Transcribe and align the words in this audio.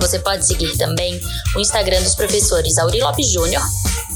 Você 0.00 0.18
pode 0.18 0.46
seguir 0.46 0.76
também 0.76 1.20
o 1.56 1.60
Instagram 1.60 2.02
dos 2.02 2.14
professores 2.14 2.76
Auri 2.78 3.00
Lopes 3.00 3.30
Júnior, 3.30 3.62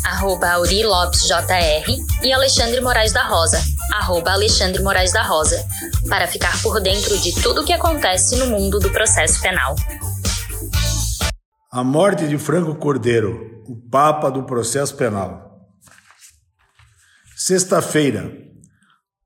arroba 0.05 0.51
Auri 0.51 0.85
Lopes 0.85 1.23
JR, 1.23 1.85
e 2.23 2.33
Alexandre 2.33 2.81
Moraes 2.81 3.13
da 3.13 3.25
Rosa, 3.25 3.63
arroba 3.95 4.33
Alexandre 4.33 4.83
Moraes 4.83 5.13
da 5.13 5.23
Rosa, 5.23 5.65
para 6.09 6.27
ficar 6.27 6.61
por 6.63 6.81
dentro 6.81 7.19
de 7.19 7.33
tudo 7.41 7.63
o 7.63 7.65
que 7.65 7.73
acontece 7.73 8.37
no 8.37 8.47
mundo 8.47 8.79
do 8.79 8.91
processo 8.91 9.41
penal. 9.41 9.75
A 11.71 11.85
morte 11.85 12.27
de 12.27 12.39
Franco 12.39 12.75
Cordeiro, 12.75 13.63
o 13.67 13.77
Papa 13.91 14.31
do 14.31 14.45
processo 14.45 14.97
penal. 14.97 15.49
Sexta-feira, 17.37 18.33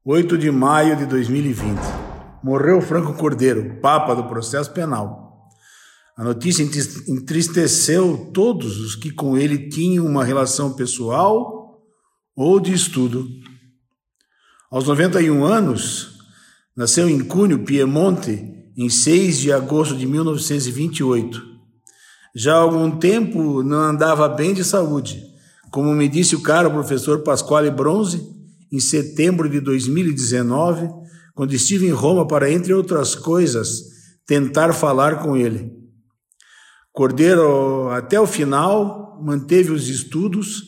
8 0.05 0.37
de 0.37 0.51
maio 0.51 0.97
de 0.97 1.07
2020. 1.07 1.79
Morreu 2.43 2.83
Franco 2.83 3.15
Cordeiro, 3.15 3.81
Papa 3.81 4.17
do 4.17 4.25
processo 4.25 4.73
penal. 4.73 5.22
A 6.17 6.25
notícia 6.25 6.63
entristeceu 7.09 8.31
todos 8.33 8.79
os 8.81 8.95
que 8.95 9.11
com 9.11 9.37
ele 9.37 9.69
tinham 9.69 10.07
uma 10.07 10.25
relação 10.25 10.73
pessoal 10.75 11.83
ou 12.37 12.61
de 12.61 12.73
estudo. 12.73 13.29
Aos 14.71 14.87
91 14.87 15.45
anos, 15.45 16.19
nasceu 16.77 17.09
em 17.09 17.21
Cuneo, 17.21 17.65
Piemonte, 17.65 18.71
em 18.77 18.89
6 18.89 19.39
de 19.39 19.53
agosto 19.53 19.97
de 19.97 20.07
1928 20.07 21.53
já 22.35 22.55
há 22.55 22.59
algum 22.59 22.91
tempo 22.91 23.63
não 23.63 23.79
andava 23.79 24.27
bem 24.29 24.55
de 24.55 24.65
saúde, 24.65 25.23
como 25.71 25.93
me 25.93 26.09
disse 26.09 26.35
o 26.35 26.41
caro 26.41 26.71
professor 26.71 27.23
Pasquale 27.23 27.71
Bronze, 27.71 28.27
em 28.71 28.81
setembro 28.81 29.51
de 29.51 29.61
2019, 29.61 30.89
quando 31.35 31.53
estive 31.53 31.87
em 31.87 31.91
Roma 31.91 32.27
para, 32.27 32.51
entre 32.51 32.73
outras 32.73 33.15
coisas, 33.15 33.83
tentar 34.27 34.73
falar 34.73 35.23
com 35.23 35.37
ele. 35.37 35.71
Cordeiro, 36.93 37.89
até 37.89 38.21
o 38.21 38.27
final, 38.27 39.19
manteve 39.23 39.73
os 39.73 39.89
estudos 39.89 40.65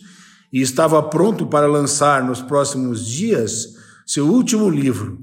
e 0.51 0.63
estava 0.63 1.03
pronto 1.03 1.47
para 1.47 1.67
lançar 1.67 2.25
nos 2.25 2.41
próximos 2.41 3.07
dias 3.07 3.75
seu 4.07 4.27
último 4.27 4.71
livro, 4.71 5.19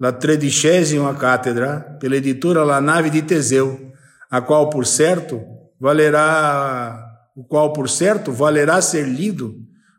La 0.00 0.10
Tredicesima 0.12 1.14
Cátedra, 1.14 1.98
pela 2.00 2.16
editora 2.16 2.64
La 2.64 2.80
Nave 2.80 3.10
de 3.10 3.20
Teseu, 3.20 3.92
a 4.30 4.40
qual, 4.40 4.70
por 4.70 4.86
certo, 4.86 5.40
valerá, 5.78 6.98
o 7.36 7.44
qual, 7.44 7.72
por 7.72 7.88
certo, 7.88 8.32
valerá 8.32 8.80
ser 8.80 9.06
lido, 9.06 9.54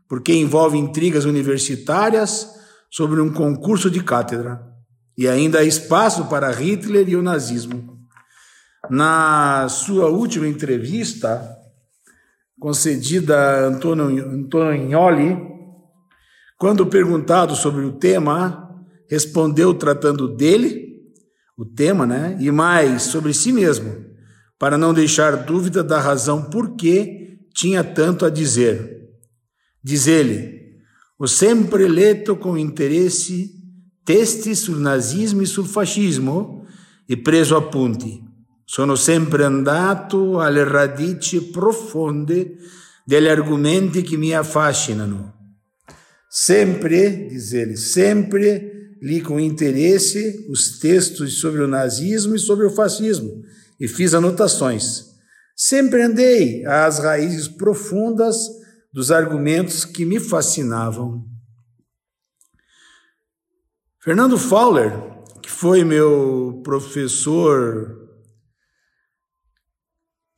porque 0.08 0.34
envolve 0.34 0.78
intrigas 0.78 1.26
universitárias 1.26 2.48
sobre 2.90 3.22
um 3.22 3.32
concurso 3.32 3.90
de 3.90 4.04
cátedra. 4.04 4.62
E 5.18 5.28
ainda 5.28 5.60
há 5.60 5.64
espaço 5.64 6.26
para 6.26 6.52
Hitler 6.52 7.08
e 7.08 7.16
o 7.16 7.22
nazismo. 7.22 7.99
Na 8.90 9.68
sua 9.70 10.10
última 10.10 10.48
entrevista, 10.48 11.58
concedida 12.60 13.38
a 13.38 13.68
Antonio, 13.68 14.26
Antonioli, 14.26 15.38
quando 16.58 16.86
perguntado 16.88 17.56
sobre 17.56 17.86
o 17.86 17.94
tema, 17.94 18.76
respondeu 19.10 19.74
tratando 19.74 20.28
dele, 20.28 21.00
o 21.58 21.66
tema, 21.66 22.06
né? 22.06 22.38
E 22.40 22.52
mais 22.52 23.04
sobre 23.04 23.34
si 23.34 23.52
mesmo 23.52 24.10
para 24.60 24.78
não 24.78 24.94
deixar 24.94 25.38
dúvida 25.38 25.82
da 25.82 26.00
razão 26.00 26.44
por 26.50 26.76
que 26.76 27.40
tinha 27.54 27.82
tanto 27.82 28.26
a 28.26 28.30
dizer. 28.30 29.10
Diz 29.82 30.06
ele: 30.06 30.76
Ho 31.18 31.28
sempre 31.28 31.88
letto 31.88 32.36
com 32.36 32.58
interesse 32.58 33.56
testi 34.04 34.54
sul 34.54 34.76
nazismo 34.76 35.42
e 35.42 35.48
sul 35.48 35.66
fascismo 35.66 36.66
e 37.08 37.16
preso 37.16 37.56
appunti. 37.56 38.29
Sono 38.72 38.96
sempre 38.96 39.46
andato 39.46 40.40
alle 40.40 40.64
radici 40.64 41.42
profonde 41.42 42.56
degli 43.04 43.26
argomenti 43.26 44.04
che 44.04 44.16
mi 44.16 44.32
affascinano. 44.32 45.56
Sempre, 46.30 47.26
diz 47.26 47.52
ele, 47.54 47.76
sempre 47.76 48.98
li 49.02 49.22
com 49.22 49.40
interesse 49.40 50.46
os 50.52 50.78
textos 50.78 51.40
sobre 51.40 51.64
o 51.64 51.68
nazismo 51.68 52.36
e 52.36 52.38
sobre 52.38 52.68
o 52.68 52.70
fascismo 52.70 53.42
e 53.80 53.88
fiz 53.88 54.14
anotações. 54.14 55.16
Sempre 55.56 56.04
andei 56.04 56.64
às 56.64 57.00
raízes 57.00 57.48
profundas 57.48 58.38
dos 58.94 59.10
argumentos 59.10 59.84
que 59.84 60.06
me 60.06 60.20
fascinavam. 60.20 61.26
Fernando 64.00 64.38
Fowler, 64.38 64.94
que 65.42 65.50
foi 65.50 65.84
meu 65.84 66.62
professor 66.64 67.99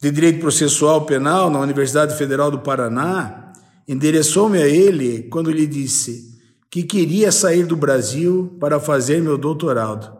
de 0.02 0.12
Direito 0.12 0.40
Processual 0.40 1.06
Penal 1.06 1.50
na 1.50 1.60
Universidade 1.60 2.18
Federal 2.18 2.50
do 2.50 2.60
Paraná, 2.60 3.54
endereçou-me 3.88 4.62
a 4.62 4.68
ele 4.68 5.24
quando 5.30 5.52
lhe 5.52 5.68
disse 5.68 6.32
que 6.70 6.84
queria 6.84 7.32
sair 7.32 7.66
do 7.66 7.76
Brasil 7.76 8.58
para 8.60 8.80
fazer 8.80 9.22
meu 9.22 9.38
doutorado. 9.38 10.18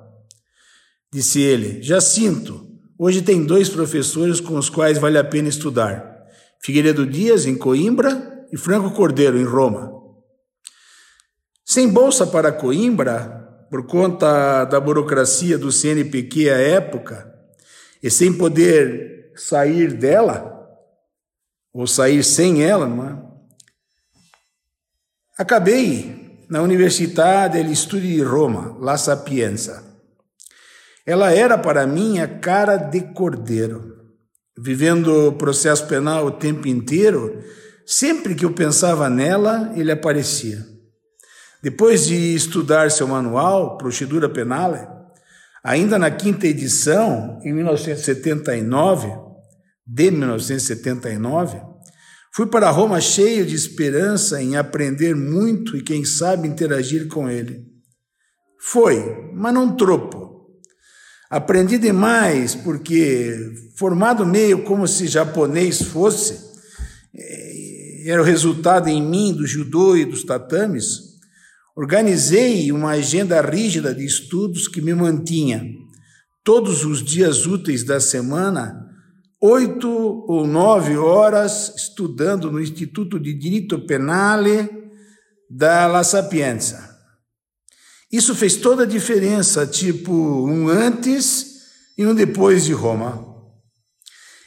Disse 1.12 1.42
ele: 1.42 1.82
Já 1.82 2.00
sinto, 2.00 2.72
Hoje 3.04 3.24
tem 3.24 3.44
dois 3.44 3.68
professores 3.68 4.40
com 4.40 4.56
os 4.60 4.70
quais 4.70 5.00
vale 5.00 5.18
a 5.18 5.24
pena 5.24 5.50
estudar: 5.50 6.24
Figueiredo 6.60 7.04
Dias, 7.04 7.48
em 7.48 7.56
Coimbra, 7.56 8.46
e 8.54 8.58
Franco 8.58 8.92
Cordeiro, 8.92 9.40
em 9.40 9.44
Roma. 9.44 9.92
Sem 11.66 11.90
bolsa 11.90 12.28
para 12.28 12.52
Coimbra, 12.52 13.66
por 13.72 13.88
conta 13.88 14.66
da 14.66 14.80
burocracia 14.80 15.58
do 15.58 15.72
CNPq 15.72 16.52
à 16.52 16.58
época, 16.58 17.28
e 18.04 18.12
sem 18.12 18.32
poder 18.32 19.11
sair 19.36 19.94
dela, 19.94 20.68
ou 21.74 21.88
sair 21.88 22.24
sem 22.24 22.64
ela, 22.64 22.88
não 22.88 23.06
é? 23.06 23.32
acabei 25.38 26.46
na 26.50 26.62
Universidade 26.62 27.58
degli 27.58 27.76
Studi 27.76 28.16
di 28.16 28.22
Roma, 28.22 28.78
La 28.80 28.98
Sapienza. 28.98 29.84
Ela 31.06 31.32
era 31.32 31.58
para 31.58 31.88
mim 31.88 32.20
a 32.20 32.28
cara 32.28 32.78
de 32.78 33.02
cordeiro. 33.14 34.00
Vivendo 34.58 35.30
o 35.30 35.34
processo 35.34 35.88
penal 35.88 36.26
o 36.26 36.32
tempo 36.32 36.68
inteiro, 36.68 37.42
sempre 37.86 38.36
que 38.36 38.46
eu 38.46 38.54
pensava 38.54 39.10
nela, 39.10 39.72
ele 39.76 39.92
aparecia. 39.92 40.64
Depois 41.64 42.06
de 42.06 42.36
estudar 42.36 42.92
seu 42.92 43.08
manual, 43.08 43.78
Procedura 43.78 44.28
Penal, 44.28 45.01
ainda 45.64 46.00
na 46.00 46.10
quinta 46.10 46.48
edição, 46.48 47.40
em 47.44 47.54
1979, 47.54 49.12
de 49.86 50.12
1979, 50.12 51.62
fui 52.34 52.48
para 52.48 52.70
Roma 52.70 53.02
cheio 53.02 53.46
de 53.46 53.56
esperança 53.56 54.42
em 54.42 54.56
aprender 54.56 55.16
muito 55.16 55.76
e, 55.76 55.82
quem 55.82 56.06
sabe, 56.06 56.48
interagir 56.48 57.08
com 57.08 57.30
ele. 57.30 57.66
Foi, 58.60 59.32
mas 59.34 59.54
não 59.54 59.76
tropo. 59.76 60.32
Aprendi 61.30 61.78
demais, 61.78 62.56
porque 62.56 63.54
formado 63.76 64.26
meio 64.26 64.64
como 64.64 64.88
se 64.88 65.08
japonês 65.08 65.82
fosse, 65.82 66.38
eh, 67.16 68.04
era 68.06 68.22
o 68.22 68.26
resultado 68.26 68.90
em 68.90 69.02
mim 69.02 69.34
do 69.34 69.48
judô 69.48 69.96
e 69.96 70.06
dos 70.06 70.24
tatames, 70.24 71.11
organizei 71.82 72.72
uma 72.72 72.92
agenda 72.92 73.42
rígida 73.42 73.92
de 73.92 74.06
estudos 74.06 74.68
que 74.68 74.80
me 74.80 74.94
mantinha 74.94 75.66
todos 76.44 76.86
os 76.86 77.04
dias 77.04 77.48
úteis 77.48 77.84
da 77.84 78.00
semana, 78.00 78.88
oito 79.42 79.90
ou 79.90 80.46
nove 80.46 80.96
horas 80.96 81.74
estudando 81.76 82.52
no 82.52 82.62
Instituto 82.62 83.20
de 83.20 83.34
Direito 83.34 83.84
Penale 83.88 84.70
da 85.50 85.88
La 85.88 86.04
Sapienza. 86.04 86.88
Isso 88.12 88.36
fez 88.36 88.58
toda 88.58 88.84
a 88.84 88.88
diferença, 88.88 89.66
tipo 89.66 90.14
um 90.14 90.70
antes 90.70 91.64
e 91.98 92.06
um 92.06 92.14
depois 92.14 92.64
de 92.64 92.74
Roma. 92.74 93.28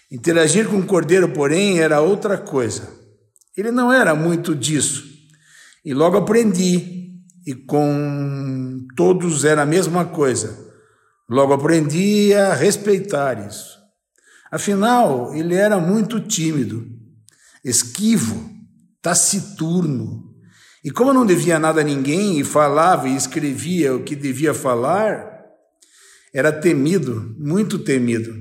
Interagir 0.08 0.68
com 0.68 0.78
o 0.78 0.86
cordeiro, 0.86 1.30
porém, 1.30 1.80
era 1.80 2.00
outra 2.00 2.38
coisa. 2.38 2.88
Ele 3.56 3.72
não 3.72 3.92
era 3.92 4.14
muito 4.14 4.54
disso. 4.54 5.04
E 5.84 5.92
logo 5.92 6.16
aprendi, 6.16 7.03
e 7.46 7.54
com 7.54 8.86
todos 8.96 9.44
era 9.44 9.62
a 9.62 9.66
mesma 9.66 10.04
coisa. 10.04 10.58
Logo 11.28 11.52
aprendi 11.52 12.32
a 12.34 12.54
respeitar 12.54 13.46
isso. 13.46 13.78
Afinal, 14.50 15.34
ele 15.34 15.54
era 15.54 15.78
muito 15.78 16.20
tímido, 16.20 16.86
esquivo, 17.64 18.50
taciturno. 19.02 20.32
E 20.84 20.90
como 20.90 21.12
não 21.12 21.26
devia 21.26 21.58
nada 21.58 21.80
a 21.80 21.84
ninguém 21.84 22.38
e 22.38 22.44
falava 22.44 23.08
e 23.08 23.16
escrevia 23.16 23.94
o 23.94 24.02
que 24.02 24.14
devia 24.14 24.54
falar, 24.54 25.42
era 26.32 26.52
temido, 26.52 27.34
muito 27.38 27.78
temido. 27.78 28.34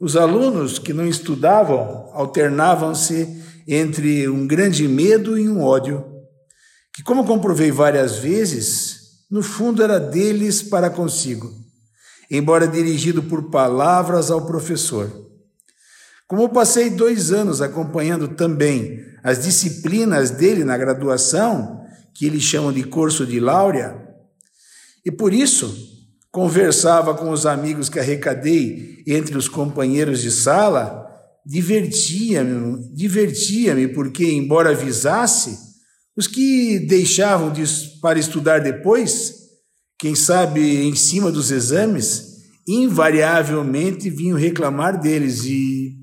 Os 0.00 0.16
alunos 0.16 0.78
que 0.78 0.92
não 0.92 1.06
estudavam 1.06 2.10
alternavam-se 2.12 3.42
entre 3.68 4.28
um 4.28 4.46
grande 4.46 4.88
medo 4.88 5.38
e 5.38 5.48
um 5.48 5.62
ódio, 5.62 6.11
que, 6.92 7.02
como 7.02 7.26
comprovei 7.26 7.70
várias 7.70 8.16
vezes, 8.16 9.24
no 9.30 9.42
fundo 9.42 9.82
era 9.82 9.98
deles 9.98 10.62
para 10.62 10.90
consigo, 10.90 11.50
embora 12.30 12.68
dirigido 12.68 13.22
por 13.22 13.50
palavras 13.50 14.30
ao 14.30 14.46
professor. 14.46 15.10
Como 16.28 16.50
passei 16.50 16.90
dois 16.90 17.32
anos 17.32 17.60
acompanhando 17.60 18.28
também 18.28 19.00
as 19.22 19.42
disciplinas 19.42 20.30
dele 20.30 20.64
na 20.64 20.76
graduação, 20.76 21.80
que 22.14 22.26
eles 22.26 22.42
chamam 22.42 22.72
de 22.72 22.84
curso 22.84 23.26
de 23.26 23.40
Láurea, 23.40 23.96
e 25.04 25.10
por 25.10 25.32
isso 25.32 25.90
conversava 26.30 27.14
com 27.14 27.30
os 27.30 27.44
amigos 27.44 27.88
que 27.88 27.98
arrecadei 27.98 29.02
entre 29.06 29.36
os 29.36 29.48
companheiros 29.48 30.20
de 30.22 30.30
sala, 30.30 31.06
divertia-me, 31.44 32.94
divertia-me 32.94 33.88
porque, 33.88 34.24
embora 34.32 34.70
avisasse, 34.70 35.71
os 36.16 36.26
que 36.26 36.78
deixavam 36.78 37.50
de, 37.50 37.64
para 38.00 38.18
estudar 38.18 38.60
depois, 38.60 39.34
quem 39.98 40.14
sabe 40.14 40.82
em 40.82 40.94
cima 40.94 41.32
dos 41.32 41.50
exames, 41.50 42.42
invariavelmente 42.68 44.10
vinham 44.10 44.38
reclamar 44.38 45.00
deles 45.00 45.44
e 45.44 45.96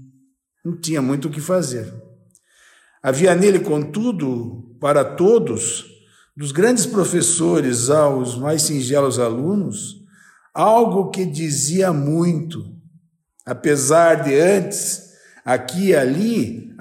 não 0.65 0.79
tinha 0.79 1.01
muito 1.01 1.27
o 1.27 1.31
que 1.31 1.39
fazer. 1.39 1.93
Havia 3.03 3.35
nele, 3.35 3.59
contudo, 3.59 4.75
para 4.79 5.05
todos, 5.05 5.85
dos 6.35 6.51
grandes 6.51 6.85
professores 6.85 7.89
aos 7.89 8.37
mais 8.37 8.63
singelos 8.63 9.19
alunos, 9.19 9.97
algo 10.53 11.11
que 11.11 11.25
dizia 11.25 11.93
muito, 11.93 12.65
apesar 13.45 14.23
de 14.23 14.37
antes, 14.37 15.09
aqui 15.45 15.89
e 15.89 15.95
ali, 15.95 16.73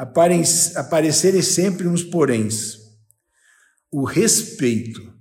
aparecerem 0.76 1.42
sempre 1.42 1.86
uns 1.86 2.02
poréns 2.02 2.77
o 3.92 4.04
respeito. 4.04 5.12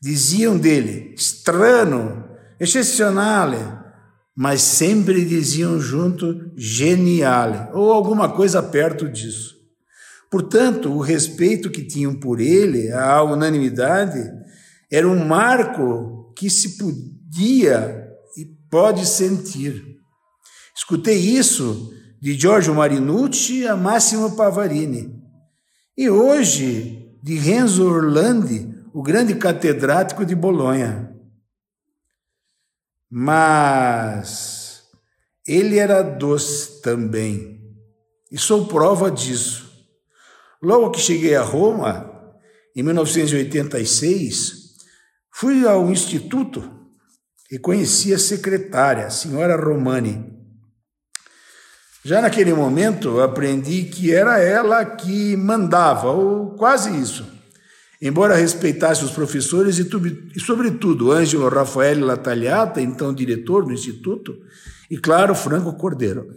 Diziam 0.00 0.58
dele, 0.58 1.14
estranho, 1.14 2.24
excepcionale, 2.58 3.58
mas 4.36 4.62
sempre 4.62 5.24
diziam 5.24 5.80
junto, 5.80 6.50
geniale, 6.56 7.70
ou 7.72 7.92
alguma 7.92 8.28
coisa 8.28 8.62
perto 8.62 9.08
disso. 9.08 9.54
Portanto, 10.30 10.90
o 10.90 11.00
respeito 11.00 11.70
que 11.70 11.86
tinham 11.86 12.18
por 12.18 12.40
ele, 12.40 12.90
a 12.90 13.22
unanimidade, 13.22 14.20
era 14.90 15.08
um 15.08 15.24
marco 15.24 16.32
que 16.36 16.50
se 16.50 16.76
podia 16.76 18.04
e 18.36 18.44
pode 18.68 19.06
sentir. 19.06 19.96
Escutei 20.76 21.16
isso 21.16 21.92
de 22.20 22.34
Giorgio 22.34 22.74
Marinucci 22.74 23.66
a 23.66 23.76
Massimo 23.76 24.34
Pavarini. 24.34 25.14
E 25.96 26.10
hoje 26.10 27.03
de 27.24 27.36
Renzo 27.38 27.88
Orlandi, 27.88 28.68
o 28.92 29.02
grande 29.02 29.34
catedrático 29.34 30.26
de 30.26 30.34
Bolonha. 30.34 31.10
Mas 33.10 34.82
ele 35.48 35.78
era 35.78 36.02
doce 36.02 36.82
também, 36.82 37.62
e 38.30 38.36
sou 38.36 38.66
prova 38.66 39.10
disso. 39.10 39.72
Logo 40.62 40.90
que 40.90 41.00
cheguei 41.00 41.34
a 41.34 41.40
Roma, 41.40 42.12
em 42.76 42.82
1986, 42.82 44.74
fui 45.32 45.66
ao 45.66 45.90
instituto 45.90 46.78
e 47.50 47.58
conheci 47.58 48.12
a 48.12 48.18
secretária, 48.18 49.06
a 49.06 49.10
senhora 49.10 49.56
Romani. 49.56 50.30
Já 52.04 52.20
naquele 52.20 52.52
momento, 52.52 53.20
aprendi 53.22 53.84
que 53.84 54.12
era 54.12 54.38
ela 54.38 54.84
que 54.84 55.34
mandava, 55.38 56.10
ou 56.10 56.50
quase 56.50 56.94
isso. 57.00 57.26
Embora 58.00 58.36
respeitasse 58.36 59.02
os 59.02 59.10
professores 59.10 59.78
e, 59.78 59.88
e 60.36 60.38
sobretudo, 60.38 61.10
Ângelo 61.10 61.48
Rafael 61.48 62.04
Latagliata, 62.04 62.82
então 62.82 63.14
diretor 63.14 63.64
do 63.64 63.72
Instituto, 63.72 64.36
e, 64.90 64.98
claro, 64.98 65.34
Franco 65.34 65.72
Cordeiro. 65.78 66.28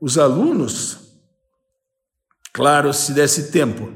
Os 0.00 0.16
alunos, 0.16 0.98
claro, 2.52 2.92
se 2.92 3.12
desse 3.12 3.50
tempo. 3.50 3.92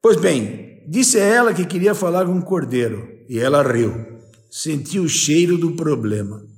Pois 0.00 0.16
bem, 0.16 0.82
disse 0.88 1.20
a 1.20 1.24
ela 1.24 1.52
que 1.52 1.66
queria 1.66 1.94
falar 1.94 2.24
com 2.24 2.40
Cordeiro, 2.40 3.06
e 3.28 3.38
ela 3.38 3.62
riu. 3.62 4.18
Sentiu 4.50 5.02
o 5.02 5.08
cheiro 5.10 5.58
do 5.58 5.76
problema. 5.76 6.55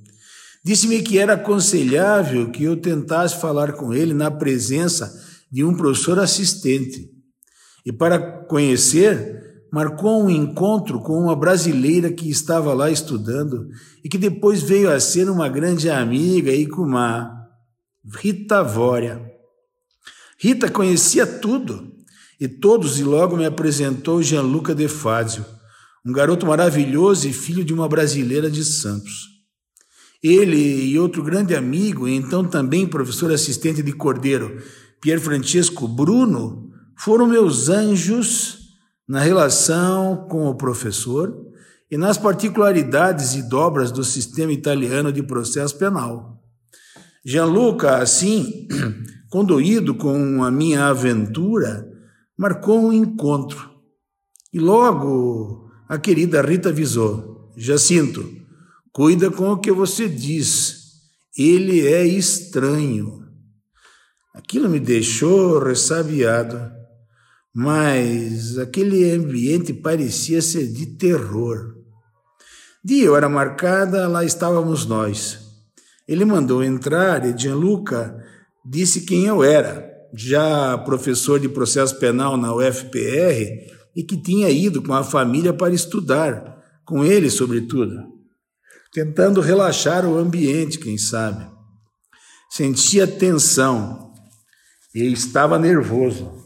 Disse-me 0.63 1.01
que 1.01 1.17
era 1.17 1.33
aconselhável 1.33 2.51
que 2.51 2.63
eu 2.63 2.75
tentasse 2.75 3.39
falar 3.39 3.73
com 3.73 3.93
ele 3.93 4.13
na 4.13 4.29
presença 4.29 5.13
de 5.51 5.63
um 5.63 5.73
professor 5.73 6.19
assistente. 6.19 7.09
E 7.85 7.91
para 7.91 8.19
conhecer, 8.19 9.63
marcou 9.71 10.23
um 10.23 10.29
encontro 10.29 10.99
com 10.99 11.13
uma 11.13 11.35
brasileira 11.35 12.11
que 12.11 12.29
estava 12.29 12.73
lá 12.73 12.91
estudando 12.91 13.69
e 14.03 14.09
que 14.09 14.17
depois 14.17 14.61
veio 14.61 14.91
a 14.91 14.99
ser 14.99 15.29
uma 15.29 15.47
grande 15.47 15.89
amiga 15.89 16.51
e 16.51 16.67
uma 16.67 17.47
Rita 18.21 18.63
Vória. 18.63 19.21
Rita 20.37 20.69
conhecia 20.69 21.25
tudo 21.25 21.93
e 22.39 22.47
todos 22.47 22.99
e 22.99 23.03
logo 23.03 23.35
me 23.35 23.45
apresentou 23.45 24.23
Gianluca 24.23 24.73
De 24.73 24.87
Fazio, 24.87 25.45
um 26.05 26.11
garoto 26.11 26.45
maravilhoso 26.45 27.27
e 27.27 27.33
filho 27.33 27.63
de 27.63 27.73
uma 27.73 27.87
brasileira 27.87 28.49
de 28.49 28.63
Santos. 28.63 29.38
Ele 30.21 30.91
e 30.91 30.99
outro 30.99 31.23
grande 31.23 31.55
amigo, 31.55 32.07
então 32.07 32.43
também 32.43 32.85
professor 32.85 33.31
assistente 33.31 33.81
de 33.81 33.93
Cordeiro, 33.93 34.61
Pier 34.99 35.19
Francesco 35.19 35.87
Bruno, 35.87 36.69
foram 36.97 37.25
meus 37.25 37.69
anjos 37.69 38.59
na 39.07 39.21
relação 39.21 40.27
com 40.29 40.47
o 40.47 40.55
professor 40.55 41.33
e 41.89 41.97
nas 41.97 42.17
particularidades 42.17 43.33
e 43.35 43.49
dobras 43.49 43.91
do 43.91 44.03
sistema 44.03 44.51
italiano 44.51 45.11
de 45.11 45.23
processo 45.23 45.77
penal. 45.77 46.43
Gianluca, 47.25 47.97
assim, 47.97 48.67
conduído 49.31 49.95
com 49.95 50.43
a 50.43 50.51
minha 50.51 50.87
aventura, 50.87 51.87
marcou 52.37 52.79
um 52.79 52.93
encontro. 52.93 53.69
E 54.53 54.59
logo 54.59 55.69
a 55.87 55.97
querida 55.97 56.41
Rita 56.41 56.69
avisou: 56.69 57.51
Jacinto, 57.55 58.38
Cuida 58.99 59.31
com 59.31 59.53
o 59.53 59.57
que 59.57 59.71
você 59.71 60.09
diz. 60.09 60.75
Ele 61.37 61.87
é 61.87 62.05
estranho. 62.05 63.23
Aquilo 64.35 64.67
me 64.67 64.77
deixou 64.77 65.57
ressabiado, 65.57 66.69
mas 67.55 68.57
aquele 68.57 69.09
ambiente 69.13 69.73
parecia 69.73 70.41
ser 70.41 70.67
de 70.67 70.85
terror. 70.97 71.75
Dia 72.83 73.09
hora 73.09 73.29
marcada, 73.29 74.05
lá 74.05 74.25
estávamos 74.25 74.85
nós. 74.85 75.47
Ele 76.05 76.25
mandou 76.25 76.61
entrar 76.61 77.25
e 77.25 77.37
Gianluca 77.37 78.21
disse 78.65 79.05
quem 79.05 79.27
eu 79.27 79.41
era, 79.41 79.89
já 80.13 80.77
professor 80.77 81.39
de 81.39 81.47
processo 81.47 81.97
penal 81.99 82.35
na 82.35 82.53
UFPR 82.53 83.65
e 83.95 84.03
que 84.03 84.21
tinha 84.21 84.49
ido 84.49 84.83
com 84.83 84.93
a 84.93 85.05
família 85.05 85.53
para 85.53 85.73
estudar, 85.73 86.81
com 86.83 87.05
ele, 87.05 87.29
sobretudo 87.29 88.18
tentando 88.91 89.41
relaxar 89.41 90.05
o 90.05 90.17
ambiente, 90.17 90.79
quem 90.79 90.97
sabe. 90.97 91.45
Sentia 92.49 93.05
tensão 93.05 94.13
e 94.93 95.11
estava 95.11 95.59
nervoso. 95.59 96.45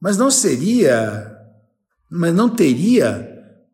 Mas 0.00 0.16
não 0.16 0.30
seria, 0.30 1.34
mas 2.10 2.34
não 2.34 2.48
teria 2.48 3.26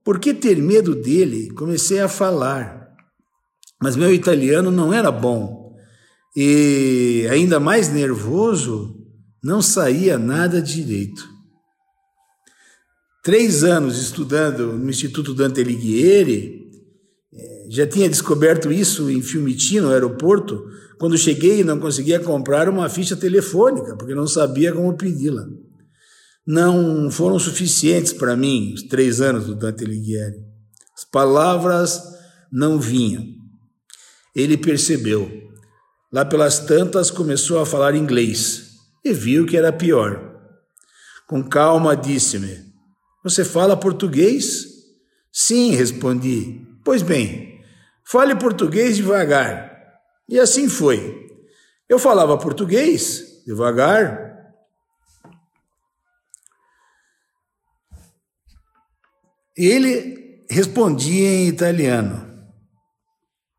por 0.04 0.18
que 0.18 0.32
ter 0.32 0.56
medo 0.56 0.94
dele. 0.94 1.50
Comecei 1.52 2.00
a 2.00 2.08
falar. 2.08 2.88
Mas 3.82 3.96
meu 3.96 4.12
italiano 4.14 4.70
não 4.70 4.92
era 4.92 5.11
bom 5.11 5.62
e, 6.34 7.26
ainda 7.30 7.61
mais 7.61 7.92
nervoso, 7.92 8.96
não 9.42 9.61
saía 9.61 10.18
nada 10.18 10.62
direito. 10.62 11.28
Três 13.22 13.62
anos 13.62 13.99
estudando 13.99 14.72
no 14.72 14.90
Instituto 14.90 15.34
Dante 15.34 15.61
Alighieri, 15.61 16.62
já 17.75 17.87
tinha 17.87 18.07
descoberto 18.07 18.71
isso 18.71 19.11
em 19.11 19.23
Fiumicino, 19.23 19.87
no 19.87 19.95
aeroporto, 19.95 20.62
quando 20.99 21.17
cheguei 21.17 21.64
não 21.64 21.81
conseguia 21.81 22.21
comprar 22.21 22.69
uma 22.69 22.87
ficha 22.87 23.17
telefônica, 23.17 23.97
porque 23.97 24.14
não 24.14 24.26
sabia 24.26 24.75
como 24.75 24.95
pedi-la. 24.95 25.47
Não 26.47 27.11
foram 27.11 27.38
suficientes 27.38 28.12
para 28.12 28.37
mim 28.37 28.75
os 28.75 28.83
três 28.83 29.23
anos 29.23 29.47
do 29.47 29.55
Dante 29.55 29.85
Alighieri. 29.85 30.37
As 30.95 31.07
palavras 31.07 31.99
não 32.52 32.79
vinham. 32.79 33.25
Ele 34.37 34.59
percebeu. 34.59 35.31
Lá 36.12 36.26
pelas 36.26 36.59
tantas 36.59 37.11
começou 37.11 37.59
a 37.59 37.64
falar 37.64 37.95
inglês. 37.95 38.71
e 39.02 39.14
viu 39.14 39.47
que 39.47 39.57
era 39.57 39.73
pior. 39.73 40.31
Com 41.26 41.43
calma, 41.43 41.97
disse-me: 41.97 42.67
Você 43.25 43.47
fala 43.47 43.79
português? 43.79 44.67
Sim, 45.33 45.71
respondi. 45.71 46.61
Pois 46.85 47.00
bem, 47.00 47.51
fale 48.12 48.37
português 48.37 48.97
devagar. 48.97 49.73
E 50.28 50.38
assim 50.38 50.69
foi. 50.69 51.26
Eu 51.88 51.99
falava 51.99 52.37
português, 52.37 53.42
devagar, 53.47 54.31
Ele 59.54 60.47
respondia 60.50 61.28
em 61.28 61.47
italiano. 61.47 62.26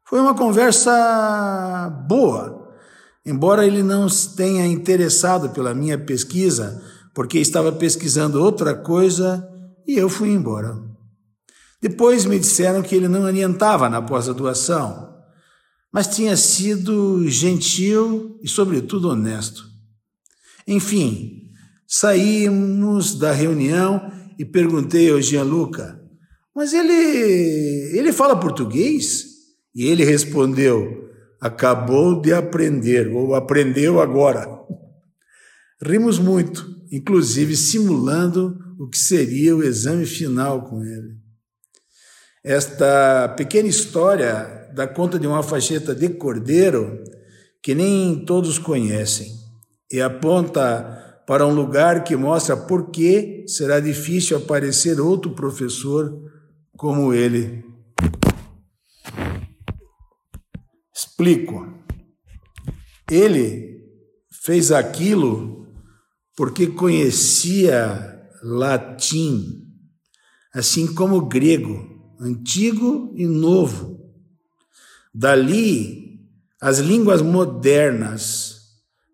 Foi 0.04 0.20
uma 0.20 0.36
conversa 0.36 1.88
boa, 2.08 2.74
embora 3.24 3.66
ele 3.66 3.84
não 3.84 4.08
tenha 4.36 4.66
interessado 4.66 5.52
pela 5.52 5.76
minha 5.76 6.00
pesquisa, 6.00 6.84
porque 7.14 7.38
estava 7.38 7.72
pesquisando 7.72 8.44
outra 8.44 8.74
coisa 8.74 9.48
e 9.86 9.96
eu 9.96 10.10
fui 10.10 10.30
embora. 10.30 10.93
Depois 11.84 12.24
me 12.24 12.40
disseram 12.40 12.82
que 12.82 12.96
ele 12.96 13.10
não 13.10 13.24
orientava 13.24 13.90
na 13.90 14.02
pós-graduação, 14.02 15.14
mas 15.92 16.08
tinha 16.08 16.38
sido 16.38 17.28
gentil 17.28 18.40
e, 18.42 18.48
sobretudo, 18.48 19.10
honesto. 19.10 19.66
Enfim, 20.66 21.50
saímos 21.86 23.16
da 23.16 23.34
reunião 23.34 24.10
e 24.40 24.46
perguntei 24.46 25.12
ao 25.12 25.22
Gianluca, 25.22 26.02
mas 26.56 26.72
ele, 26.72 26.94
ele 27.98 28.14
fala 28.14 28.40
português? 28.40 29.26
E 29.76 29.84
ele 29.86 30.06
respondeu, 30.06 31.10
acabou 31.42 32.22
de 32.22 32.32
aprender, 32.32 33.12
ou 33.14 33.36
aprendeu 33.36 34.00
agora. 34.00 34.48
Rimos 35.84 36.18
muito, 36.18 36.66
inclusive 36.90 37.58
simulando 37.58 38.58
o 38.80 38.88
que 38.88 38.98
seria 38.98 39.54
o 39.54 39.62
exame 39.62 40.06
final 40.06 40.64
com 40.70 40.82
ele. 40.82 41.23
Esta 42.44 43.30
pequena 43.38 43.70
história 43.70 44.70
dá 44.74 44.86
conta 44.86 45.18
de 45.18 45.26
uma 45.26 45.42
facheta 45.42 45.96
de 45.96 46.10
cordeiro 46.10 47.02
que 47.62 47.74
nem 47.74 48.26
todos 48.26 48.60
conhecem 48.60 49.32
e 49.90 50.02
aponta 50.02 51.22
para 51.26 51.48
um 51.48 51.54
lugar 51.54 52.04
que 52.04 52.18
mostra 52.18 52.58
por 52.58 52.92
que 52.92 53.46
será 53.48 53.80
difícil 53.80 54.36
aparecer 54.36 55.00
outro 55.00 55.32
professor 55.34 56.14
como 56.76 57.14
ele. 57.14 57.64
Explico. 60.94 61.66
Ele 63.10 63.80
fez 64.44 64.70
aquilo 64.70 65.66
porque 66.36 66.68
conhecia 66.68 68.22
latim, 68.42 69.66
assim 70.54 70.94
como 70.94 71.26
grego, 71.26 71.93
antigo 72.24 73.14
e 73.16 73.26
novo. 73.28 74.00
Dali, 75.14 76.20
as 76.62 76.80
línguas 76.80 77.22
modernas 77.22 78.54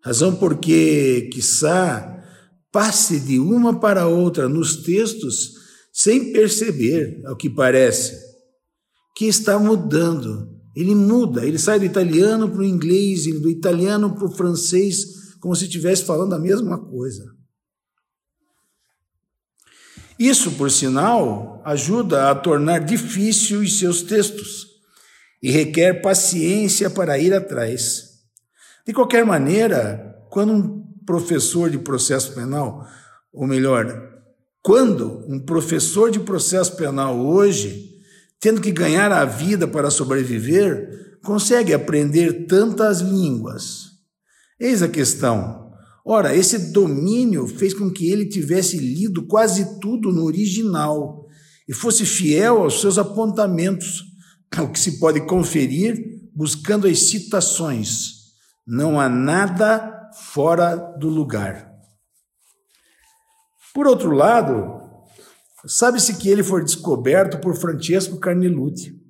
Razão 0.02 0.34
porque, 0.34 1.28
quiçá, 1.32 2.24
passe 2.72 3.20
de 3.20 3.38
uma 3.38 3.78
para 3.78 4.06
outra 4.06 4.48
nos 4.48 4.76
textos 4.76 5.52
sem 5.92 6.32
perceber, 6.32 7.20
ao 7.26 7.36
que 7.36 7.50
parece, 7.50 8.16
que 9.14 9.26
está 9.26 9.58
mudando. 9.58 10.48
Ele 10.74 10.94
muda, 10.94 11.44
ele 11.44 11.58
sai 11.58 11.78
do 11.78 11.84
italiano 11.84 12.48
para 12.48 12.60
o 12.60 12.64
inglês, 12.64 13.24
do 13.40 13.50
italiano 13.50 14.14
para 14.14 14.24
o 14.24 14.34
francês, 14.34 15.04
como 15.40 15.54
se 15.54 15.64
estivesse 15.64 16.04
falando 16.04 16.32
a 16.32 16.38
mesma 16.38 16.78
coisa. 16.78 17.24
Isso, 20.20 20.50
por 20.52 20.70
sinal, 20.70 21.62
ajuda 21.64 22.30
a 22.30 22.34
tornar 22.34 22.80
difícil 22.80 23.60
os 23.60 23.78
seus 23.78 24.02
textos 24.02 24.66
e 25.42 25.50
requer 25.50 26.02
paciência 26.02 26.90
para 26.90 27.18
ir 27.18 27.32
atrás. 27.32 28.18
De 28.86 28.92
qualquer 28.92 29.24
maneira, 29.24 30.14
quando 30.28 30.52
um 30.52 30.84
professor 31.06 31.70
de 31.70 31.78
processo 31.78 32.34
penal, 32.34 32.86
ou 33.32 33.46
melhor, 33.46 34.10
quando 34.62 35.24
um 35.26 35.40
professor 35.40 36.10
de 36.10 36.20
processo 36.20 36.76
penal 36.76 37.18
hoje, 37.18 37.90
tendo 38.38 38.60
que 38.60 38.72
ganhar 38.72 39.10
a 39.10 39.24
vida 39.24 39.66
para 39.66 39.90
sobreviver, 39.90 41.18
consegue 41.24 41.72
aprender 41.72 42.44
tantas 42.46 43.00
línguas? 43.00 43.86
Eis 44.58 44.82
a 44.82 44.88
questão. 44.88 45.69
Ora, 46.12 46.34
esse 46.34 46.72
domínio 46.72 47.46
fez 47.46 47.72
com 47.72 47.88
que 47.88 48.10
ele 48.10 48.26
tivesse 48.26 48.76
lido 48.78 49.28
quase 49.28 49.78
tudo 49.78 50.10
no 50.10 50.24
original 50.24 51.24
e 51.68 51.72
fosse 51.72 52.04
fiel 52.04 52.64
aos 52.64 52.80
seus 52.80 52.98
apontamentos, 52.98 54.02
o 54.58 54.66
que 54.72 54.80
se 54.80 54.98
pode 54.98 55.24
conferir 55.24 56.20
buscando 56.34 56.88
as 56.88 56.98
citações 56.98 58.32
não 58.66 58.98
há 58.98 59.08
nada 59.08 60.10
fora 60.32 60.74
do 60.74 61.08
lugar. 61.08 61.70
Por 63.72 63.86
outro 63.86 64.10
lado, 64.10 64.80
sabe-se 65.64 66.16
que 66.16 66.28
ele 66.28 66.42
foi 66.42 66.64
descoberto 66.64 67.38
por 67.38 67.54
Francesco 67.54 68.18
Carneluti, 68.18 69.00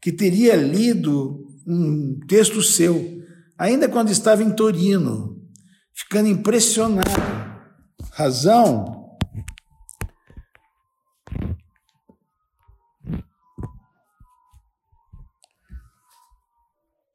que 0.00 0.12
teria 0.12 0.54
lido 0.54 1.48
um 1.66 2.16
texto 2.28 2.62
seu, 2.62 3.24
ainda 3.58 3.88
quando 3.88 4.12
estava 4.12 4.44
em 4.44 4.54
Torino, 4.54 5.37
ficando 5.98 6.28
impressionado. 6.28 7.10
Razão 8.12 9.18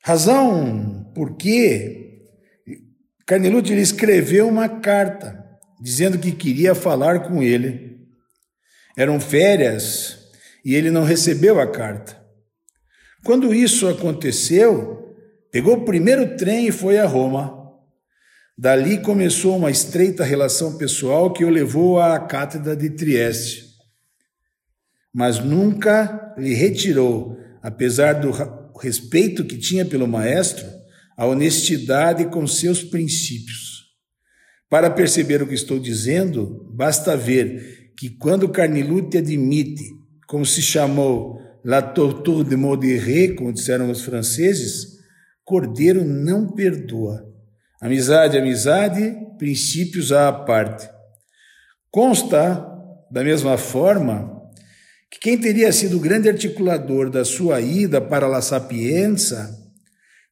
Razão 0.04 1.10
porque 1.16 2.26
Carnelucci 3.26 3.74
lhe 3.74 3.82
escreveu 3.82 4.50
uma 4.50 4.68
carta 4.68 5.42
dizendo 5.80 6.20
que 6.20 6.34
queria 6.34 6.76
falar 6.76 7.22
com 7.22 7.42
ele. 7.42 8.02
Eram 8.98 9.18
férias 9.20 10.20
e 10.66 10.76
ele 10.76 10.92
não 10.92 11.04
recebeu 11.04 11.60
a 11.60 11.72
carta. 11.72 12.22
Quando 13.24 13.54
isso 13.54 13.88
aconteceu, 13.88 15.16
pegou 15.50 15.76
o 15.76 15.86
primeiro 15.86 16.36
trem 16.36 16.68
e 16.68 16.72
foi 16.72 17.00
a 17.00 17.06
Roma. 17.06 17.63
Dali 18.56 19.02
começou 19.02 19.58
uma 19.58 19.72
estreita 19.72 20.24
relação 20.24 20.78
pessoal 20.78 21.34
que 21.34 21.44
o 21.44 21.50
levou 21.50 22.00
à 22.00 22.20
cátedra 22.20 22.76
de 22.76 22.92
Trieste. 22.92 23.74
Mas 25.12 25.40
nunca 25.40 26.36
lhe 26.38 26.54
retirou, 26.54 27.36
apesar 27.64 28.14
do 28.14 28.32
respeito 28.80 29.44
que 29.44 29.58
tinha 29.58 29.84
pelo 29.84 30.08
maestro, 30.08 30.66
a 31.18 31.26
honestidade 31.26 32.26
com 32.26 32.46
seus 32.46 32.84
princípios. 32.84 33.86
Para 34.70 34.90
perceber 34.90 35.42
o 35.42 35.48
que 35.48 35.56
estou 35.56 35.80
dizendo, 35.80 36.70
basta 36.72 37.18
ver 37.18 37.94
que 37.98 38.10
quando 38.10 38.50
Carnilute 38.50 39.18
admite, 39.18 39.84
como 40.28 40.46
se 40.46 40.62
chamou 40.62 41.40
La 41.66 41.82
Torture 41.82 42.48
de 42.48 42.56
Modéré, 42.56 43.30
como 43.30 43.52
disseram 43.54 43.90
os 43.90 44.02
franceses, 44.02 45.00
Cordeiro 45.44 46.06
não 46.06 46.52
perdoa. 46.52 47.33
Amizade, 47.84 48.38
amizade, 48.38 49.14
princípios 49.38 50.14
à 50.14 50.32
parte. 50.32 50.90
Consta, 51.92 52.66
da 53.12 53.22
mesma 53.22 53.58
forma, 53.58 54.42
que 55.12 55.20
quem 55.20 55.38
teria 55.38 55.70
sido 55.74 55.98
o 55.98 56.00
grande 56.00 56.30
articulador 56.30 57.10
da 57.10 57.26
sua 57.26 57.60
ida 57.60 58.00
para 58.00 58.26
La 58.26 58.42
Sapienza, 58.42 59.54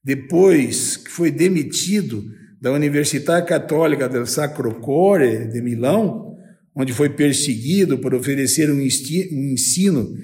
depois 0.02 0.96
que 0.96 1.12
foi 1.12 1.30
demitido 1.30 2.24
da 2.62 2.72
Universidade 2.72 3.46
Católica 3.48 4.08
del 4.08 4.26
Sacro 4.26 4.80
Cuore 4.80 5.50
de 5.50 5.62
Milão, 5.62 6.38
onde 6.74 6.94
foi 6.94 7.10
perseguido 7.10 7.98
por 7.98 8.16
oferecer 8.16 8.72
um 8.72 8.80
ensino 8.80 10.16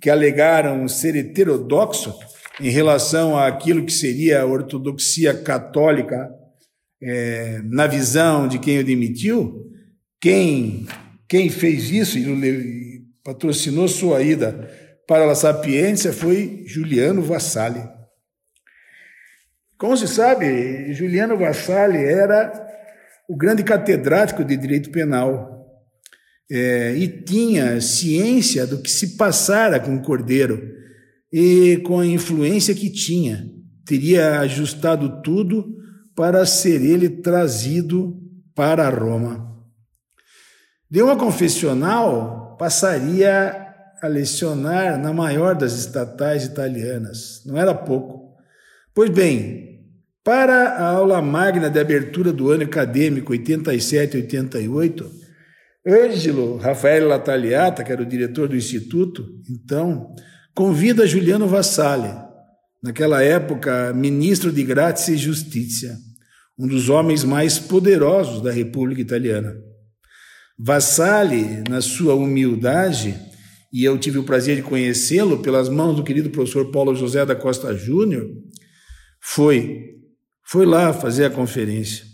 que 0.00 0.08
alegaram 0.08 0.86
ser 0.86 1.16
heterodoxo 1.16 2.14
em 2.60 2.70
relação 2.70 3.36
àquilo 3.36 3.84
que 3.84 3.92
seria 3.92 4.40
a 4.40 4.46
ortodoxia 4.46 5.34
católica 5.34 6.30
é, 7.02 7.60
na 7.64 7.86
visão 7.86 8.48
de 8.48 8.58
quem 8.58 8.78
o 8.78 8.84
demitiu, 8.84 9.70
quem, 10.20 10.86
quem 11.28 11.50
fez 11.50 11.90
isso 11.90 12.18
e 12.18 13.02
patrocinou 13.22 13.88
sua 13.88 14.22
ida 14.22 14.70
para 15.06 15.30
a 15.30 15.34
Sapiência 15.34 16.12
foi 16.12 16.64
Juliano 16.66 17.22
Vassalli. 17.22 17.82
Como 19.78 19.96
se 19.96 20.08
sabe, 20.08 20.92
Juliano 20.94 21.36
Vassalli 21.36 21.98
era 21.98 22.66
o 23.28 23.36
grande 23.36 23.62
catedrático 23.62 24.44
de 24.44 24.56
direito 24.56 24.90
penal 24.90 25.54
é, 26.50 26.94
e 26.96 27.08
tinha 27.08 27.80
ciência 27.80 28.66
do 28.66 28.80
que 28.80 28.90
se 28.90 29.16
passara 29.16 29.78
com 29.78 29.96
o 29.96 30.02
Cordeiro 30.02 30.62
e 31.32 31.78
com 31.84 32.00
a 32.00 32.06
influência 32.06 32.74
que 32.74 32.90
tinha. 32.90 33.48
Teria 33.84 34.40
ajustado 34.40 35.20
tudo 35.22 35.76
para 36.16 36.46
ser 36.46 36.82
ele 36.82 37.08
trazido 37.08 38.18
para 38.54 38.88
Roma. 38.88 39.54
De 40.90 41.02
uma 41.02 41.16
confessional, 41.16 42.56
passaria 42.58 43.64
a 44.00 44.08
lecionar 44.08 44.98
na 44.98 45.12
maior 45.12 45.54
das 45.54 45.74
estatais 45.74 46.44
italianas. 46.44 47.42
Não 47.44 47.58
era 47.58 47.74
pouco. 47.74 48.34
Pois 48.94 49.10
bem, 49.10 49.84
para 50.24 50.70
a 50.70 50.86
aula 50.86 51.20
magna 51.20 51.68
de 51.68 51.78
abertura 51.78 52.32
do 52.32 52.50
ano 52.50 52.64
acadêmico 52.64 53.32
87-88, 53.32 55.06
Ângelo 55.86 56.56
Rafael 56.56 57.06
Lataliata, 57.06 57.84
que 57.84 57.92
era 57.92 58.02
o 58.02 58.06
diretor 58.06 58.48
do 58.48 58.56
instituto, 58.56 59.24
então, 59.48 60.14
convida 60.54 61.06
Juliano 61.06 61.46
Vassalli, 61.46 62.12
naquela 62.82 63.22
época 63.22 63.92
ministro 63.92 64.50
de 64.50 64.64
Grazia 64.64 65.14
e 65.14 65.18
Justiça, 65.18 65.96
um 66.58 66.66
dos 66.66 66.88
homens 66.88 67.22
mais 67.22 67.58
poderosos 67.58 68.40
da 68.42 68.50
República 68.50 69.00
Italiana. 69.00 69.54
Vassalli, 70.58 71.62
na 71.68 71.82
sua 71.82 72.14
humildade, 72.14 73.14
e 73.72 73.84
eu 73.84 73.98
tive 73.98 74.18
o 74.18 74.24
prazer 74.24 74.56
de 74.56 74.62
conhecê-lo 74.62 75.38
pelas 75.42 75.68
mãos 75.68 75.96
do 75.96 76.02
querido 76.02 76.30
professor 76.30 76.70
Paulo 76.70 76.94
José 76.94 77.26
da 77.26 77.36
Costa 77.36 77.74
Júnior, 77.74 78.26
foi 79.20 79.94
foi 80.48 80.64
lá 80.64 80.92
fazer 80.92 81.24
a 81.24 81.30
conferência 81.30 82.04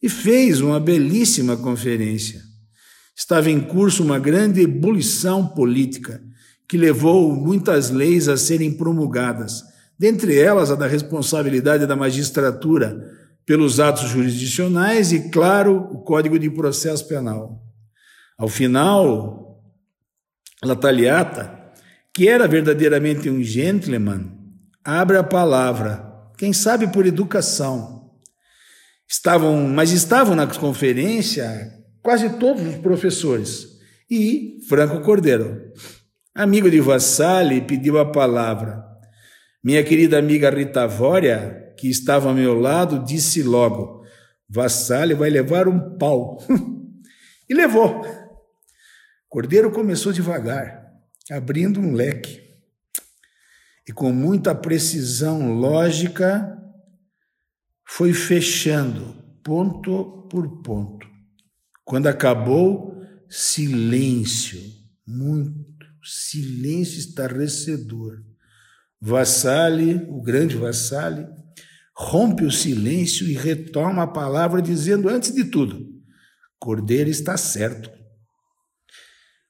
e 0.00 0.08
fez 0.08 0.60
uma 0.60 0.78
belíssima 0.78 1.56
conferência. 1.56 2.40
Estava 3.16 3.50
em 3.50 3.60
curso 3.60 4.04
uma 4.04 4.18
grande 4.18 4.60
ebulição 4.60 5.48
política 5.48 6.22
que 6.68 6.78
levou 6.78 7.34
muitas 7.34 7.90
leis 7.90 8.28
a 8.28 8.36
serem 8.36 8.72
promulgadas, 8.72 9.60
dentre 9.98 10.38
elas 10.38 10.70
a 10.70 10.76
da 10.76 10.86
responsabilidade 10.86 11.84
da 11.84 11.96
magistratura 11.96 13.19
pelos 13.50 13.80
atos 13.80 14.10
jurisdicionais 14.10 15.10
e, 15.10 15.28
claro, 15.28 15.76
o 15.90 16.04
Código 16.04 16.38
de 16.38 16.48
Processo 16.48 17.08
Penal. 17.08 17.60
Ao 18.38 18.46
final, 18.46 19.60
Lataliata, 20.62 21.72
que 22.14 22.28
era 22.28 22.46
verdadeiramente 22.46 23.28
um 23.28 23.42
gentleman, 23.42 24.30
abre 24.84 25.16
a 25.16 25.24
palavra, 25.24 26.14
quem 26.38 26.52
sabe 26.52 26.92
por 26.92 27.04
educação. 27.06 28.12
Estavam, 29.08 29.66
mas 29.66 29.90
estavam 29.90 30.36
na 30.36 30.46
conferência 30.46 31.72
quase 32.04 32.30
todos 32.38 32.64
os 32.64 32.76
professores 32.76 33.66
e 34.08 34.60
Franco 34.68 35.00
Cordeiro, 35.00 35.60
amigo 36.32 36.70
de 36.70 36.80
Vassalli, 36.80 37.62
pediu 37.62 37.98
a 37.98 38.12
palavra. 38.12 38.80
Minha 39.60 39.82
querida 39.82 40.20
amiga 40.20 40.50
Rita 40.50 40.86
Vória, 40.86 41.69
que 41.80 41.88
estava 41.88 42.28
ao 42.28 42.34
meu 42.34 42.58
lado, 42.58 43.02
disse 43.04 43.42
logo: 43.42 44.04
Vassalli 44.48 45.14
vai 45.14 45.30
levar 45.30 45.66
um 45.66 45.96
pau. 45.96 46.38
e 47.48 47.54
levou. 47.54 48.02
Cordeiro 49.28 49.70
começou 49.70 50.12
devagar, 50.12 50.84
abrindo 51.30 51.80
um 51.80 51.92
leque. 51.92 52.40
E 53.88 53.92
com 53.92 54.12
muita 54.12 54.54
precisão 54.54 55.54
lógica, 55.54 56.56
foi 57.86 58.12
fechando 58.12 59.14
ponto 59.42 60.28
por 60.30 60.62
ponto. 60.62 61.08
Quando 61.84 62.06
acabou, 62.06 63.02
silêncio, 63.28 64.60
muito 65.06 65.70
silêncio 66.02 66.98
estarrecedor. 66.98 68.22
Vassale, 69.00 70.06
o 70.08 70.20
grande 70.20 70.56
Vassale, 70.56 71.26
rompe 72.02 72.44
o 72.44 72.50
silêncio 72.50 73.28
e 73.28 73.34
retoma 73.34 74.04
a 74.04 74.06
palavra, 74.06 74.62
dizendo, 74.62 75.06
antes 75.06 75.34
de 75.34 75.44
tudo, 75.44 75.86
Cordeiro 76.58 77.10
está 77.10 77.36
certo 77.36 77.90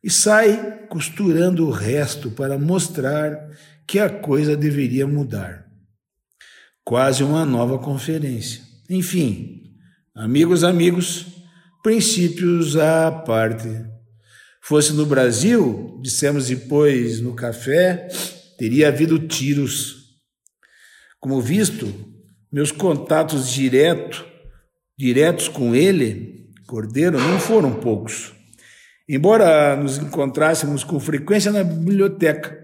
e 0.02 0.10
sai 0.10 0.88
costurando 0.88 1.64
o 1.64 1.70
resto 1.70 2.28
para 2.32 2.58
mostrar 2.58 3.38
que 3.86 4.00
a 4.00 4.10
coisa 4.10 4.56
deveria 4.56 5.06
mudar. 5.06 5.64
Quase 6.82 7.22
uma 7.22 7.44
nova 7.44 7.78
conferência. 7.78 8.62
Enfim, 8.88 9.72
amigos, 10.12 10.64
amigos, 10.64 11.26
princípios 11.84 12.76
à 12.76 13.12
parte. 13.12 13.68
Fosse 14.60 14.92
no 14.92 15.06
Brasil, 15.06 16.00
dissemos 16.02 16.48
depois 16.48 17.20
no 17.20 17.32
café, 17.34 18.08
teria 18.58 18.88
havido 18.88 19.20
tiros. 19.20 20.18
Como 21.20 21.40
visto, 21.40 22.10
meus 22.52 22.72
contatos 22.72 23.50
direto, 23.50 24.24
diretos 24.98 25.48
com 25.48 25.74
ele, 25.74 26.48
Cordeiro, 26.66 27.18
não 27.18 27.38
foram 27.38 27.74
poucos. 27.74 28.32
Embora 29.08 29.76
nos 29.76 29.98
encontrássemos 29.98 30.84
com 30.84 31.00
frequência 31.00 31.50
na 31.50 31.64
biblioteca, 31.64 32.56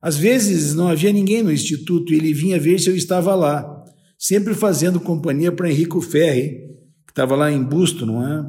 às 0.00 0.16
vezes 0.16 0.74
não 0.74 0.88
havia 0.88 1.10
ninguém 1.10 1.42
no 1.42 1.50
instituto 1.50 2.12
e 2.12 2.16
ele 2.16 2.34
vinha 2.34 2.60
ver 2.60 2.78
se 2.78 2.90
eu 2.90 2.94
estava 2.94 3.34
lá, 3.34 3.82
sempre 4.18 4.54
fazendo 4.54 5.00
companhia 5.00 5.50
para 5.50 5.70
Henrico 5.70 6.00
Ferri, 6.00 6.58
que 7.06 7.12
estava 7.12 7.34
lá 7.34 7.50
em 7.50 7.62
Busto, 7.62 8.04
não 8.04 8.26
é? 8.26 8.44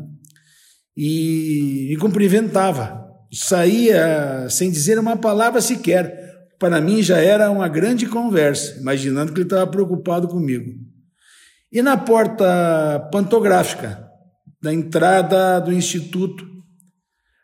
E 0.95 1.87
me 1.89 1.97
cumprimentava. 1.97 3.05
Saía 3.31 4.47
sem 4.49 4.69
dizer 4.69 4.99
uma 4.99 5.15
palavra 5.15 5.61
sequer. 5.61 6.26
Para 6.59 6.81
mim 6.81 7.03
já 7.03 7.17
era 7.17 7.51
uma 7.51 7.67
grande 7.67 8.07
conversa, 8.07 8.79
imaginando 8.79 9.31
que 9.31 9.39
ele 9.39 9.45
estava 9.45 9.69
preocupado 9.69 10.27
comigo. 10.27 10.73
E 11.71 11.81
na 11.81 11.95
porta 11.97 13.07
pantográfica, 13.11 14.07
da 14.61 14.73
entrada 14.73 15.59
do 15.59 15.71
instituto, 15.71 16.45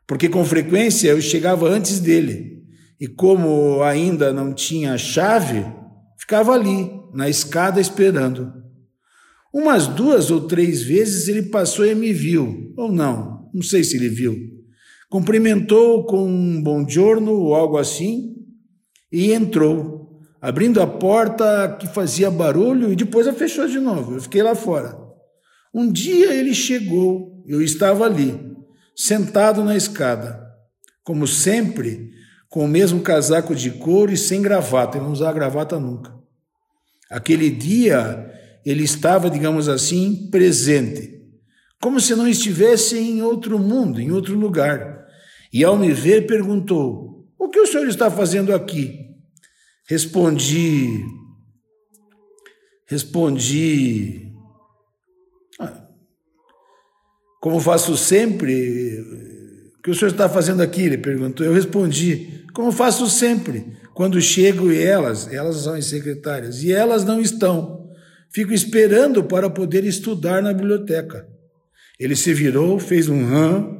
porque 0.07 0.27
com 0.27 0.43
frequência 0.43 1.09
eu 1.09 1.21
chegava 1.21 1.69
antes 1.69 1.99
dele. 1.99 2.63
E 2.99 3.07
como 3.07 3.83
ainda 3.83 4.33
não 4.33 4.53
tinha 4.53 4.97
chave, 4.97 5.65
ficava 6.17 6.53
ali, 6.53 6.89
na 7.13 7.29
escada, 7.29 7.79
esperando. 7.79 8.51
Umas 9.53 9.87
duas 9.87 10.31
ou 10.31 10.47
três 10.47 10.81
vezes 10.81 11.27
ele 11.27 11.43
passou 11.43 11.85
e 11.85 11.93
me 11.93 12.11
viu, 12.11 12.73
ou 12.75 12.91
não, 12.91 13.49
não 13.53 13.61
sei 13.61 13.83
se 13.83 13.95
ele 13.95 14.09
viu. 14.09 14.35
Cumprimentou 15.09 16.05
com 16.05 16.25
um 16.27 16.63
bom 16.63 16.87
giorno 16.89 17.33
ou 17.33 17.53
algo 17.53 17.77
assim 17.77 18.33
e 19.13 19.31
entrou, 19.31 20.19
abrindo 20.41 20.81
a 20.81 20.87
porta 20.87 21.77
que 21.79 21.85
fazia 21.85 22.31
barulho 22.31 22.91
e 22.91 22.95
depois 22.95 23.27
a 23.27 23.33
fechou 23.33 23.67
de 23.67 23.79
novo. 23.79 24.15
Eu 24.15 24.21
fiquei 24.21 24.41
lá 24.41 24.55
fora. 24.55 24.97
Um 25.71 25.91
dia 25.91 26.33
ele 26.33 26.53
chegou, 26.53 27.43
eu 27.47 27.61
estava 27.61 28.05
ali 28.05 28.51
sentado 28.95 29.63
na 29.63 29.75
escada, 29.75 30.39
como 31.03 31.27
sempre, 31.27 32.11
com 32.49 32.65
o 32.65 32.67
mesmo 32.67 33.01
casaco 33.01 33.55
de 33.55 33.71
couro 33.71 34.11
e 34.11 34.17
sem 34.17 34.41
gravata, 34.41 34.97
ele 34.97 35.05
não 35.05 35.13
usava 35.13 35.33
gravata 35.33 35.79
nunca. 35.79 36.13
Aquele 37.09 37.51
dia 37.51 38.31
ele 38.65 38.83
estava, 38.83 39.29
digamos 39.29 39.69
assim, 39.69 40.27
presente, 40.31 41.21
como 41.79 41.99
se 41.99 42.15
não 42.15 42.27
estivesse 42.27 42.97
em 42.97 43.21
outro 43.21 43.59
mundo, 43.59 43.99
em 43.99 44.11
outro 44.11 44.35
lugar. 44.35 45.05
E 45.51 45.63
ao 45.63 45.77
me 45.77 45.91
ver, 45.91 46.25
perguntou: 46.25 47.27
O 47.37 47.49
que 47.49 47.59
o 47.59 47.67
senhor 47.67 47.87
está 47.87 48.09
fazendo 48.09 48.53
aqui? 48.55 49.02
Respondi, 49.85 51.03
respondi, 52.87 54.33
como 57.43 57.59
faço 57.59 57.97
sempre. 57.97 59.01
O 59.77 59.81
que 59.81 59.91
o 59.91 59.93
senhor 59.93 60.11
está 60.11 60.29
fazendo 60.29 60.61
aqui? 60.61 60.83
Ele 60.83 60.97
perguntou. 60.97 61.45
Eu 61.45 61.53
respondi, 61.53 62.45
como 62.53 62.71
faço 62.71 63.09
sempre, 63.09 63.77
quando 63.93 64.21
chego 64.21 64.71
e 64.71 64.81
elas, 64.81 65.27
elas 65.27 65.57
são 65.57 65.73
as 65.73 65.85
secretárias, 65.85 66.63
e 66.63 66.71
elas 66.71 67.03
não 67.03 67.19
estão. 67.19 67.89
Fico 68.31 68.53
esperando 68.53 69.25
para 69.25 69.49
poder 69.49 69.83
estudar 69.83 70.41
na 70.41 70.53
biblioteca. 70.53 71.27
Ele 71.99 72.15
se 72.15 72.33
virou, 72.33 72.79
fez 72.79 73.09
um 73.09 73.25
rã, 73.25 73.77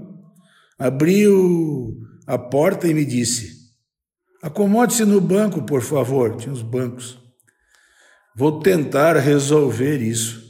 abriu 0.77 1.97
a 2.27 2.37
porta 2.37 2.89
e 2.89 2.93
me 2.93 3.05
disse: 3.05 3.62
Acomode-se 4.43 5.05
no 5.05 5.21
banco, 5.21 5.63
por 5.63 5.81
favor. 5.81 6.35
Tinha 6.35 6.51
os 6.51 6.61
bancos. 6.61 7.17
Vou 8.35 8.59
tentar 8.59 9.15
resolver 9.15 10.01
isso. 10.01 10.43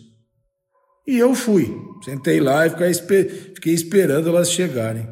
E 1.05 1.19
eu 1.19 1.35
fui. 1.35 1.71
Sentei 2.03 2.39
lá 2.39 2.65
e 2.65 2.71
fiquei 2.71 3.71
esperando 3.71 4.29
elas 4.29 4.49
chegarem. 4.49 5.07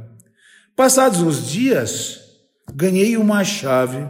Passados 0.75 1.21
uns 1.21 1.47
dias, 1.47 2.21
ganhei 2.73 3.17
uma 3.17 3.43
chave, 3.43 4.09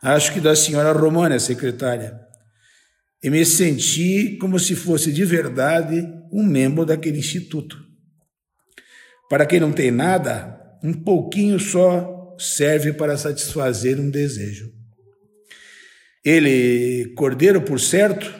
acho 0.00 0.32
que 0.32 0.40
da 0.40 0.56
senhora 0.56 0.98
Romana, 0.98 1.38
secretária, 1.38 2.18
e 3.22 3.28
me 3.28 3.44
senti 3.44 4.38
como 4.40 4.58
se 4.58 4.74
fosse 4.74 5.12
de 5.12 5.26
verdade 5.26 6.08
um 6.32 6.42
membro 6.42 6.86
daquele 6.86 7.18
instituto. 7.18 7.76
Para 9.28 9.44
quem 9.44 9.60
não 9.60 9.72
tem 9.72 9.90
nada, 9.90 10.58
um 10.82 10.92
pouquinho 10.92 11.60
só 11.60 12.23
serve 12.38 12.92
para 12.92 13.16
satisfazer 13.16 13.98
um 13.98 14.10
desejo. 14.10 14.72
Ele, 16.24 17.12
Cordeiro, 17.16 17.62
por 17.62 17.78
certo, 17.78 18.32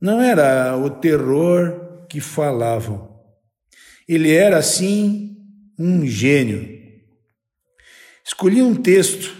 não 0.00 0.20
era 0.20 0.76
o 0.76 0.90
terror 0.90 2.06
que 2.08 2.20
falavam, 2.20 3.14
Ele 4.08 4.32
era, 4.32 4.58
assim, 4.58 5.36
um 5.78 6.06
gênio. 6.06 6.68
Escolhi 8.24 8.62
um 8.62 8.74
texto 8.74 9.34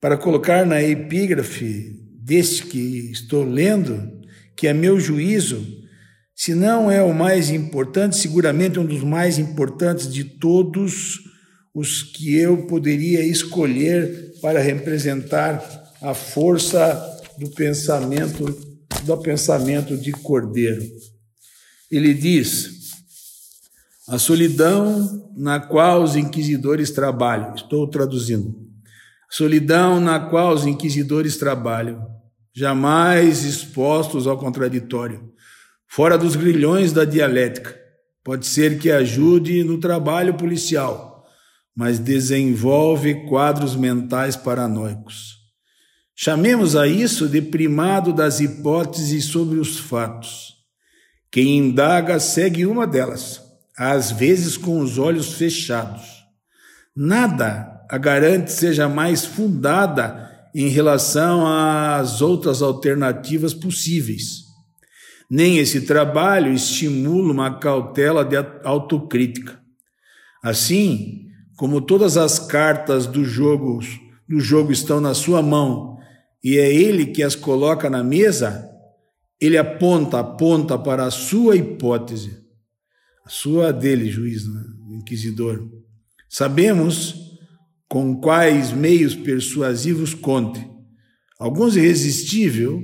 para 0.00 0.16
colocar 0.16 0.64
na 0.64 0.82
epígrafe 0.82 1.96
deste 2.20 2.64
que 2.66 3.10
estou 3.10 3.44
lendo, 3.44 4.20
que 4.56 4.66
é 4.66 4.72
meu 4.72 4.98
juízo, 4.98 5.78
se 6.34 6.54
não 6.54 6.90
é 6.90 7.02
o 7.02 7.12
mais 7.12 7.50
importante, 7.50 8.16
seguramente 8.16 8.78
um 8.78 8.86
dos 8.86 9.02
mais 9.02 9.38
importantes 9.38 10.12
de 10.12 10.22
todos 10.22 11.27
os 11.78 12.02
que 12.02 12.36
eu 12.36 12.66
poderia 12.66 13.22
escolher 13.22 14.34
para 14.42 14.60
representar 14.60 15.62
a 16.02 16.12
força 16.12 16.82
do 17.38 17.48
pensamento 17.50 18.44
do 19.04 19.16
pensamento 19.18 19.96
de 19.96 20.10
Cordeiro. 20.10 20.82
Ele 21.90 22.12
diz: 22.12 22.70
a 24.08 24.18
solidão 24.18 25.30
na 25.36 25.60
qual 25.60 26.02
os 26.02 26.16
inquisidores 26.16 26.90
trabalham. 26.90 27.54
Estou 27.54 27.86
traduzindo. 27.86 28.56
Solidão 29.30 30.00
na 30.00 30.18
qual 30.18 30.54
os 30.54 30.66
inquisidores 30.66 31.36
trabalham, 31.36 32.04
jamais 32.54 33.44
expostos 33.44 34.26
ao 34.26 34.38
contraditório, 34.38 35.30
fora 35.86 36.16
dos 36.16 36.34
grilhões 36.34 36.92
da 36.92 37.04
dialética. 37.04 37.78
Pode 38.24 38.46
ser 38.46 38.78
que 38.78 38.90
ajude 38.90 39.62
no 39.62 39.78
trabalho 39.78 40.34
policial, 40.34 41.07
mas 41.78 42.00
desenvolve 42.00 43.24
quadros 43.28 43.76
mentais 43.76 44.34
paranoicos. 44.34 45.36
Chamemos 46.12 46.74
a 46.74 46.88
isso 46.88 47.28
de 47.28 47.40
primado 47.40 48.12
das 48.12 48.40
hipóteses 48.40 49.26
sobre 49.26 49.60
os 49.60 49.78
fatos. 49.78 50.54
Quem 51.30 51.56
indaga 51.56 52.18
segue 52.18 52.66
uma 52.66 52.84
delas, 52.84 53.40
às 53.76 54.10
vezes 54.10 54.56
com 54.56 54.80
os 54.80 54.98
olhos 54.98 55.34
fechados. 55.34 56.02
Nada 56.96 57.80
a 57.88 57.96
garante 57.96 58.50
seja 58.50 58.88
mais 58.88 59.24
fundada 59.24 60.36
em 60.52 60.66
relação 60.66 61.46
às 61.46 62.20
outras 62.20 62.60
alternativas 62.60 63.54
possíveis. 63.54 64.48
Nem 65.30 65.58
esse 65.58 65.82
trabalho 65.82 66.52
estimula 66.52 67.32
uma 67.32 67.60
cautela 67.60 68.24
de 68.24 68.34
autocrítica. 68.64 69.60
Assim, 70.42 71.27
como 71.58 71.80
todas 71.80 72.16
as 72.16 72.38
cartas 72.38 73.04
do 73.04 73.24
jogo, 73.24 73.80
do 74.28 74.38
jogo 74.38 74.70
estão 74.70 75.00
na 75.00 75.12
sua 75.12 75.42
mão 75.42 75.98
e 76.42 76.56
é 76.56 76.72
ele 76.72 77.06
que 77.06 77.20
as 77.20 77.34
coloca 77.34 77.90
na 77.90 78.04
mesa, 78.04 78.64
ele 79.40 79.58
aponta, 79.58 80.20
aponta 80.20 80.78
para 80.78 81.04
a 81.04 81.10
sua 81.10 81.56
hipótese, 81.56 82.38
a 83.26 83.28
sua 83.28 83.72
dele, 83.72 84.08
juiz, 84.08 84.46
né? 84.46 84.62
inquisidor. 85.00 85.68
Sabemos 86.30 87.16
com 87.88 88.20
quais 88.20 88.70
meios 88.70 89.16
persuasivos 89.16 90.14
conte. 90.14 90.64
Alguns 91.40 91.74
irresistível, 91.74 92.80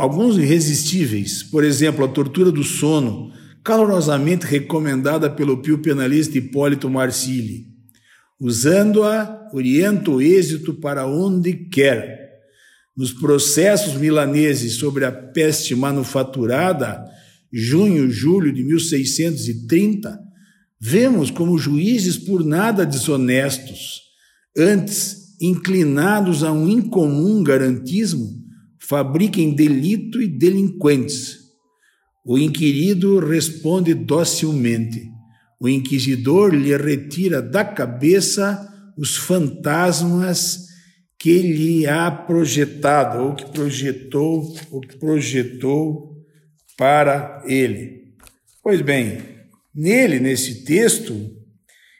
alguns 0.00 0.36
irresistíveis, 0.36 1.44
por 1.44 1.62
exemplo, 1.62 2.04
a 2.04 2.08
tortura 2.08 2.50
do 2.50 2.64
sono, 2.64 3.32
calorosamente 3.64 4.46
recomendada 4.46 5.30
pelo 5.30 5.58
pio 5.58 5.78
penalista 5.78 6.38
Hipólito 6.38 6.88
Marcilli. 6.90 7.66
Usando-a, 8.40 9.48
orienta 9.52 10.10
o 10.10 10.20
êxito 10.20 10.74
para 10.74 11.06
onde 11.06 11.52
quer. 11.54 12.40
Nos 12.96 13.12
processos 13.12 13.94
milaneses 13.94 14.74
sobre 14.74 15.04
a 15.04 15.12
peste 15.12 15.74
manufaturada, 15.74 17.04
junho, 17.52 18.10
julho 18.10 18.52
de 18.52 18.64
1630, 18.64 20.32
Vemos 20.84 21.30
como 21.30 21.56
juízes 21.56 22.18
por 22.18 22.44
nada 22.44 22.84
desonestos, 22.84 24.00
antes 24.58 25.36
inclinados 25.40 26.42
a 26.42 26.50
um 26.50 26.68
incomum 26.68 27.40
garantismo, 27.44 28.28
fabriquem 28.80 29.54
delito 29.54 30.20
e 30.20 30.26
delinquentes. 30.26 31.41
O 32.24 32.38
inquirido 32.38 33.18
responde 33.18 33.94
docilmente. 33.94 35.10
O 35.60 35.68
inquisidor 35.68 36.54
lhe 36.54 36.76
retira 36.76 37.40
da 37.40 37.64
cabeça 37.64 38.68
os 38.96 39.16
fantasmas 39.16 40.68
que 41.18 41.40
lhe 41.40 41.86
há 41.86 42.10
projetado, 42.10 43.22
ou 43.22 43.34
que 43.34 43.46
projetou, 43.46 44.54
ou 44.70 44.80
que 44.80 44.96
projetou 44.98 46.16
para 46.76 47.42
ele. 47.46 48.12
Pois 48.62 48.80
bem, 48.80 49.32
Nele, 49.74 50.20
nesse 50.20 50.64
texto, 50.64 51.34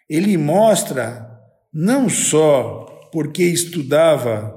ele 0.08 0.36
mostra 0.36 1.26
não 1.72 2.08
só 2.08 3.08
porque 3.10 3.42
estudava 3.44 4.54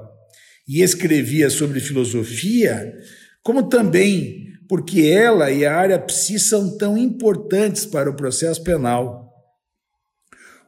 e 0.68 0.82
escrevia 0.82 1.48
sobre 1.48 1.80
filosofia, 1.80 2.92
como 3.42 3.68
também 3.68 4.45
porque 4.68 5.02
ela 5.02 5.50
e 5.50 5.64
a 5.64 5.76
área 5.76 5.98
psi 5.98 6.38
são 6.38 6.76
tão 6.76 6.98
importantes 6.98 7.86
para 7.86 8.10
o 8.10 8.16
processo 8.16 8.62
penal. 8.62 9.32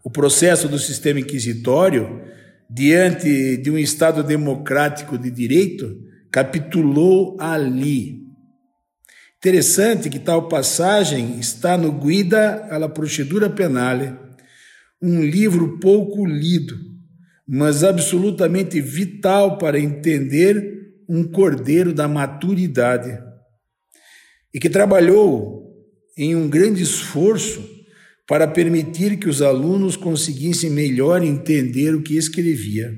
O 0.05 0.11
processo 0.11 0.69
do 0.69 0.79
sistema 0.79 1.21
inquisitório, 1.21 2.23
diante 2.71 3.57
de 3.57 3.71
um 3.71 3.79
Estado 3.79 4.23
democrático 4.23 5.19
de 5.19 5.31
direito, 5.31 5.97
capitulou 6.31 7.37
ali. 7.41 8.19
Interessante 9.39 10.11
que 10.11 10.19
tal 10.19 10.49
passagem 10.49 11.39
está 11.39 11.77
no 11.77 11.93
Guida 11.93 12.67
alla 12.71 12.89
Procedura 12.89 13.49
Penale, 13.49 14.17
um 15.01 15.23
livro 15.23 15.79
pouco 15.79 16.27
lido, 16.27 16.77
mas 17.47 17.85
absolutamente 17.85 18.81
vital 18.81 19.57
para 19.57 19.79
entender 19.79 20.79
um 21.09 21.23
cordeiro 21.25 21.95
da 21.95 22.09
maturidade, 22.09 23.19
e 24.53 24.59
que 24.59 24.71
trabalhou 24.71 25.59
em 26.17 26.35
um 26.35 26.49
grande 26.49 26.83
esforço 26.83 27.63
para 28.27 28.47
permitir 28.47 29.19
que 29.19 29.29
os 29.29 29.41
alunos 29.41 29.97
conseguissem 29.97 30.71
melhor 30.71 31.23
entender 31.23 31.95
o 31.95 32.03
que 32.03 32.17
escrevia. 32.17 32.93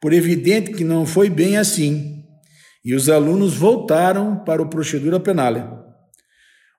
Por 0.00 0.12
evidente 0.12 0.72
que 0.72 0.84
não 0.84 1.06
foi 1.06 1.30
bem 1.30 1.56
assim 1.56 2.22
e 2.84 2.94
os 2.94 3.08
alunos 3.08 3.54
voltaram 3.54 4.44
para 4.44 4.60
o 4.60 4.68
Procedura 4.68 5.18
Penale. 5.18 5.62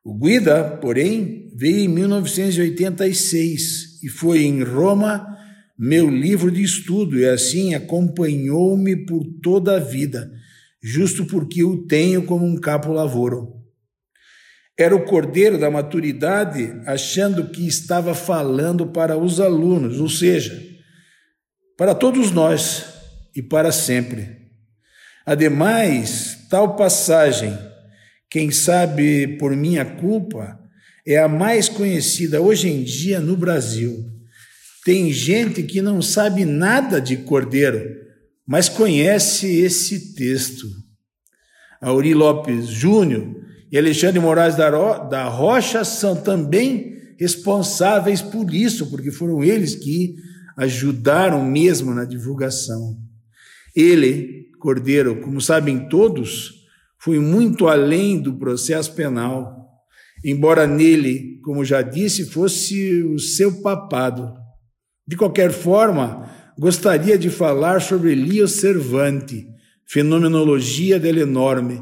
O 0.03 0.15
Guida, 0.15 0.77
porém, 0.79 1.51
veio 1.55 1.79
em 1.79 1.87
1986 1.87 4.03
e 4.03 4.09
foi 4.09 4.43
em 4.43 4.61
Roma 4.61 5.35
meu 5.77 6.09
livro 6.09 6.51
de 6.51 6.61
estudo 6.61 7.17
e 7.17 7.27
assim 7.27 7.73
acompanhou-me 7.73 9.05
por 9.05 9.25
toda 9.41 9.75
a 9.75 9.79
vida, 9.79 10.31
justo 10.81 11.25
porque 11.25 11.63
o 11.63 11.85
tenho 11.85 12.23
como 12.23 12.45
um 12.45 12.55
capo 12.55 12.93
lavoro. 12.93 13.64
Era 14.77 14.93
o 14.95 15.05
cordeiro 15.05 15.57
da 15.57 15.71
maturidade, 15.71 16.81
achando 16.85 17.49
que 17.49 17.65
estava 17.65 18.13
falando 18.13 18.87
para 18.87 19.17
os 19.17 19.39
alunos, 19.39 20.01
ou 20.01 20.09
seja, 20.09 20.61
para 21.77 21.95
todos 21.95 22.31
nós 22.31 22.85
e 23.33 23.41
para 23.41 23.71
sempre. 23.71 24.45
Ademais, 25.25 26.45
tal 26.49 26.75
passagem, 26.75 27.57
quem 28.29 28.51
sabe 28.51 29.37
por 29.37 29.55
minha 29.55 29.85
culpa, 29.85 30.59
é 31.07 31.17
a 31.17 31.27
mais 31.27 31.69
conhecida 31.69 32.41
hoje 32.41 32.67
em 32.67 32.83
dia 32.83 33.19
no 33.19 33.37
Brasil. 33.37 34.11
Tem 34.83 35.11
gente 35.11 35.63
que 35.63 35.81
não 35.81 36.01
sabe 36.01 36.43
nada 36.43 36.99
de 36.99 37.17
Cordeiro, 37.17 37.95
mas 38.45 38.67
conhece 38.67 39.47
esse 39.59 40.13
texto. 40.15 40.67
Auri 41.81 42.13
Lopes 42.13 42.67
Júnior 42.67 43.44
e 43.71 43.77
Alexandre 43.77 44.19
Moraes 44.19 44.55
da 44.55 45.27
Rocha 45.27 45.83
são 45.83 46.15
também 46.15 46.95
responsáveis 47.19 48.21
por 48.21 48.53
isso, 48.53 48.89
porque 48.89 49.11
foram 49.11 49.43
eles 49.43 49.75
que 49.75 50.15
ajudaram 50.57 51.43
mesmo 51.43 51.93
na 51.93 52.05
divulgação. 52.05 52.97
Ele 53.75 54.45
Cordeiro, 54.65 55.21
como 55.21 55.39
sabem 55.39 55.87
todos, 55.87 56.65
foi 56.97 57.19
muito 57.19 57.67
além 57.67 58.19
do 58.19 58.33
processo 58.33 58.95
penal, 58.95 59.69
embora 60.25 60.65
nele, 60.65 61.39
como 61.43 61.63
já 61.63 61.83
disse, 61.83 62.25
fosse 62.25 63.03
o 63.03 63.19
seu 63.19 63.61
papado. 63.61 64.33
De 65.07 65.15
qualquer 65.15 65.51
forma, 65.51 66.27
gostaria 66.57 67.15
de 67.15 67.29
falar 67.29 67.79
sobre 67.79 68.15
Lio 68.15 68.47
Cervanti, 68.47 69.45
Fenomenologia 69.85 70.99
del 70.99 71.19
Enorme, 71.19 71.79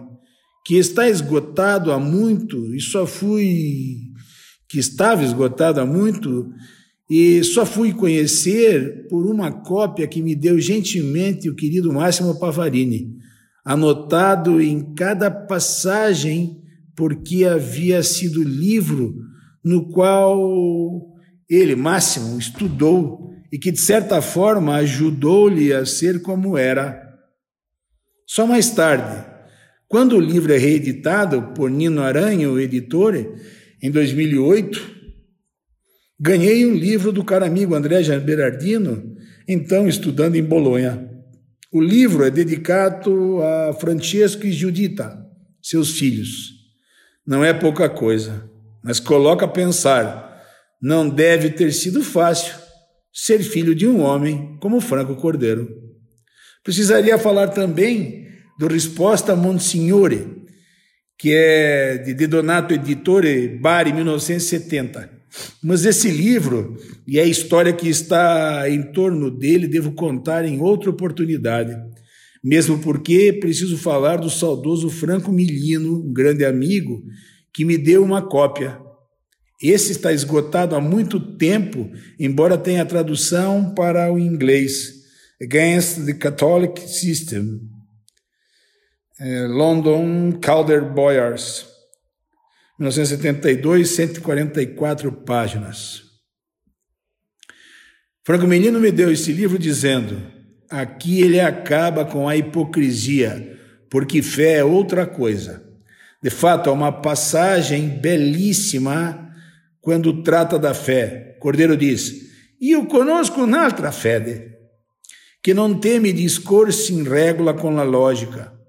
que 0.64 0.76
está 0.76 1.10
esgotado 1.10 1.92
há 1.92 2.00
muito 2.00 2.74
e 2.74 2.80
só 2.80 3.06
fui 3.06 4.14
que 4.70 4.80
estava 4.80 5.24
esgotado 5.24 5.80
há 5.80 5.86
muito 5.86 6.52
e 7.10 7.44
só 7.44 7.66
fui 7.66 7.94
conhecer 7.94 9.08
por 9.08 9.26
uma 9.26 9.52
cópia 9.52 10.08
que 10.08 10.22
me 10.22 10.36
deu 10.36 10.60
gentilmente 10.60 11.50
o 11.50 11.56
querido 11.56 11.94
Máximo 11.94 12.40
Pavarini, 12.40 13.16
anotado 13.64 14.62
em 14.62 14.94
cada 14.96 15.30
passagem, 15.30 16.62
porque 16.96 17.46
havia 17.46 18.02
sido 18.02 18.42
livro 18.42 19.14
no 19.64 19.90
qual 19.90 21.14
ele, 21.50 21.76
Máximo, 21.76 22.40
estudou 22.40 23.30
e 23.52 23.60
que, 23.60 23.72
de 23.72 23.80
certa 23.80 24.22
forma, 24.22 24.76
ajudou-lhe 24.78 25.72
a 25.72 25.86
ser 25.86 26.22
como 26.22 26.58
era. 26.58 27.00
Só 28.26 28.48
mais 28.48 28.72
tarde, 28.72 29.33
quando 29.94 30.18
o 30.18 30.20
livro 30.20 30.52
é 30.52 30.58
reeditado 30.58 31.54
por 31.54 31.70
Nino 31.70 32.02
Aranha, 32.02 32.48
editor, 32.60 33.16
em 33.80 33.92
2008, 33.92 34.82
ganhei 36.20 36.66
um 36.66 36.74
livro 36.74 37.12
do 37.12 37.24
caro 37.24 37.46
amigo 37.46 37.76
André 37.76 38.02
Berardino, 38.18 39.16
então 39.48 39.88
estudando 39.88 40.36
em 40.36 40.42
Bolonha. 40.42 41.08
O 41.72 41.80
livro 41.80 42.26
é 42.26 42.32
dedicado 42.32 43.40
a 43.44 43.74
Francesco 43.74 44.48
e 44.48 44.52
Giudita, 44.52 45.16
seus 45.62 45.92
filhos. 45.92 46.54
Não 47.24 47.46
é 47.46 47.54
pouca 47.54 47.88
coisa, 47.88 48.50
mas 48.84 49.00
coloca 49.00 49.46
a 49.46 49.48
pensar: 49.48 50.44
não 50.82 51.08
deve 51.08 51.52
ter 51.52 51.72
sido 51.72 52.02
fácil 52.02 52.56
ser 53.14 53.44
filho 53.44 53.76
de 53.76 53.86
um 53.86 54.02
homem 54.02 54.58
como 54.60 54.82
Franco 54.82 55.16
Cordeiro. 55.16 55.70
Precisaria 56.64 57.16
falar 57.20 57.50
também 57.50 58.24
do 58.58 58.68
Risposta 58.68 59.36
Monsignore, 59.36 60.44
que 61.18 61.32
é 61.34 61.98
de 61.98 62.28
Donato 62.28 62.74
Editore 62.74 63.48
Bari, 63.60 63.94
1970. 63.94 65.10
Mas 65.64 65.86
esse 65.86 66.10
livro 66.10 66.78
e 67.08 67.20
a 67.20 67.26
história 67.26 67.74
que 67.74 67.90
está 67.90 68.70
em 68.70 68.84
torno 68.92 69.32
dele 69.32 69.68
devo 69.68 69.94
contar 69.94 70.46
em 70.46 70.62
outra 70.62 70.90
oportunidade 70.90 71.76
mesmo 72.44 72.78
porque 72.80 73.32
preciso 73.32 73.78
falar 73.78 74.18
do 74.18 74.30
saudoso 74.30 74.90
Franco 74.90 75.32
Milino, 75.32 76.04
um 76.04 76.12
grande 76.12 76.44
amigo, 76.44 77.02
que 77.54 77.64
me 77.64 77.78
deu 77.78 78.04
uma 78.04 78.22
cópia. 78.22 78.78
Esse 79.62 79.94
está 79.94 80.12
esgotado 80.12 80.76
há 80.76 80.82
muito 80.82 81.38
tempo, 81.38 81.90
embora 82.20 82.58
tenha 82.58 82.86
tradução 82.86 83.74
para 83.74 84.12
o 84.12 84.20
inglês. 84.20 85.04
Against 85.42 86.06
the 86.06 86.14
Catholic 86.14 86.82
System. 86.82 87.62
É, 89.26 89.48
London 89.48 90.34
Calder 90.34 90.84
Boyars. 90.84 91.66
1972, 92.78 93.92
144 93.92 95.14
páginas. 95.14 96.02
Franco 98.26 98.46
Menino 98.46 98.82
me 98.82 98.92
deu 98.92 99.10
esse 99.10 99.32
livro 99.32 99.58
dizendo: 99.58 100.22
Aqui 100.70 101.22
ele 101.22 101.40
acaba 101.40 102.04
com 102.04 102.28
a 102.28 102.36
hipocrisia, 102.36 103.58
porque 103.90 104.22
fé 104.22 104.56
é 104.56 104.64
outra 104.66 105.08
coisa. 105.08 105.64
De 106.22 106.30
fato, 106.30 106.70
há 106.70 106.74
uma 106.74 106.92
passagem 106.92 107.88
belíssima 107.88 109.34
quando 109.80 110.22
trata 110.22 110.60
da 110.60 110.74
fé. 110.74 111.38
Cordeiro 111.40 111.78
diz: 111.78 112.30
Io 112.60 112.88
conosco 112.88 113.44
un'altra 113.44 113.90
fede, 113.94 114.52
que 115.42 115.54
não 115.54 115.80
teme 115.80 116.12
discorsi 116.12 116.92
in 116.92 117.04
regola 117.04 117.54
com 117.54 117.80
a 117.80 117.84
lógica. 117.84 118.63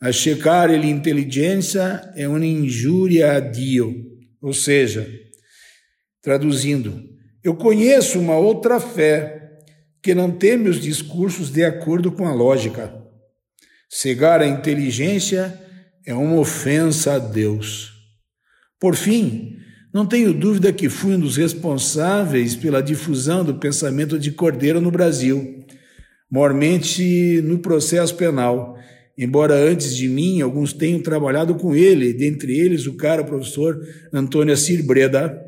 A 0.00 0.12
cercare 0.12 0.76
l'intelligenza 0.76 2.12
é 2.16 2.28
uma 2.28 2.44
injúria 2.44 3.32
a 3.32 3.40
Dio. 3.40 3.94
Ou 4.40 4.52
seja, 4.52 5.08
traduzindo, 6.22 7.02
eu 7.42 7.54
conheço 7.54 8.18
uma 8.18 8.36
outra 8.36 8.78
fé 8.78 9.60
que 10.02 10.14
não 10.14 10.30
teme 10.30 10.68
os 10.68 10.80
discursos 10.80 11.50
de 11.50 11.64
acordo 11.64 12.12
com 12.12 12.26
a 12.26 12.34
lógica. 12.34 12.92
Cegar 13.88 14.42
a 14.42 14.46
inteligência 14.46 15.58
é 16.06 16.14
uma 16.14 16.36
ofensa 16.36 17.14
a 17.14 17.18
Deus. 17.18 17.92
Por 18.78 18.94
fim, 18.96 19.56
não 19.94 20.04
tenho 20.04 20.34
dúvida 20.34 20.72
que 20.72 20.88
fui 20.88 21.14
um 21.14 21.20
dos 21.20 21.36
responsáveis 21.36 22.56
pela 22.56 22.82
difusão 22.82 23.44
do 23.44 23.54
pensamento 23.54 24.18
de 24.18 24.32
Cordeiro 24.32 24.80
no 24.80 24.90
Brasil, 24.90 25.64
mormente 26.30 27.40
no 27.42 27.58
processo 27.60 28.14
penal, 28.16 28.76
embora 29.16 29.54
antes 29.54 29.94
de 29.94 30.08
mim 30.08 30.40
alguns 30.40 30.72
tenham 30.72 31.00
trabalhado 31.00 31.54
com 31.54 31.74
ele, 31.74 32.12
dentre 32.12 32.52
eles 32.52 32.86
o 32.86 32.96
cara 32.96 33.24
professor 33.24 33.78
Antônio 34.12 34.54
Assir 34.54 34.84
Breda. 34.84 35.40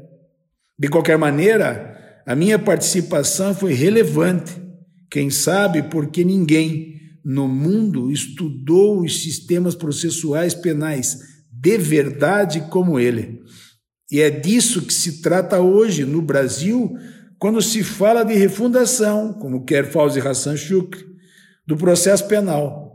De 0.79 0.89
qualquer 0.89 1.19
maneira, 1.19 1.97
a 2.27 2.35
minha 2.35 2.59
participação 2.59 3.55
foi 3.55 3.73
relevante, 3.73 4.53
quem 5.11 5.31
sabe 5.31 5.83
porque 5.85 6.25
ninguém 6.25 6.95
no 7.25 7.49
mundo 7.49 8.11
estudou 8.11 9.01
os 9.01 9.23
sistemas 9.23 9.75
processuais 9.75 10.55
penais 10.55 11.19
de 11.51 11.79
verdade 11.79 12.61
como 12.71 13.01
ele. 13.01 13.41
E 14.11 14.21
é 14.21 14.31
disso 14.31 14.83
que 14.83 14.95
se 14.95 15.21
trata 15.21 15.59
hoje 15.59 16.05
no 16.05 16.23
Brasil, 16.23 16.95
quando 17.39 17.61
se 17.61 17.83
fala 17.83 18.23
de 18.23 18.35
refundação, 18.35 19.33
como 19.33 19.65
quer 19.65 19.91
Fauzi 19.91 20.21
Hassan 20.21 20.57
Shukri, 20.57 21.05
do 21.67 21.77
processo 21.77 22.29
penal. 22.29 22.86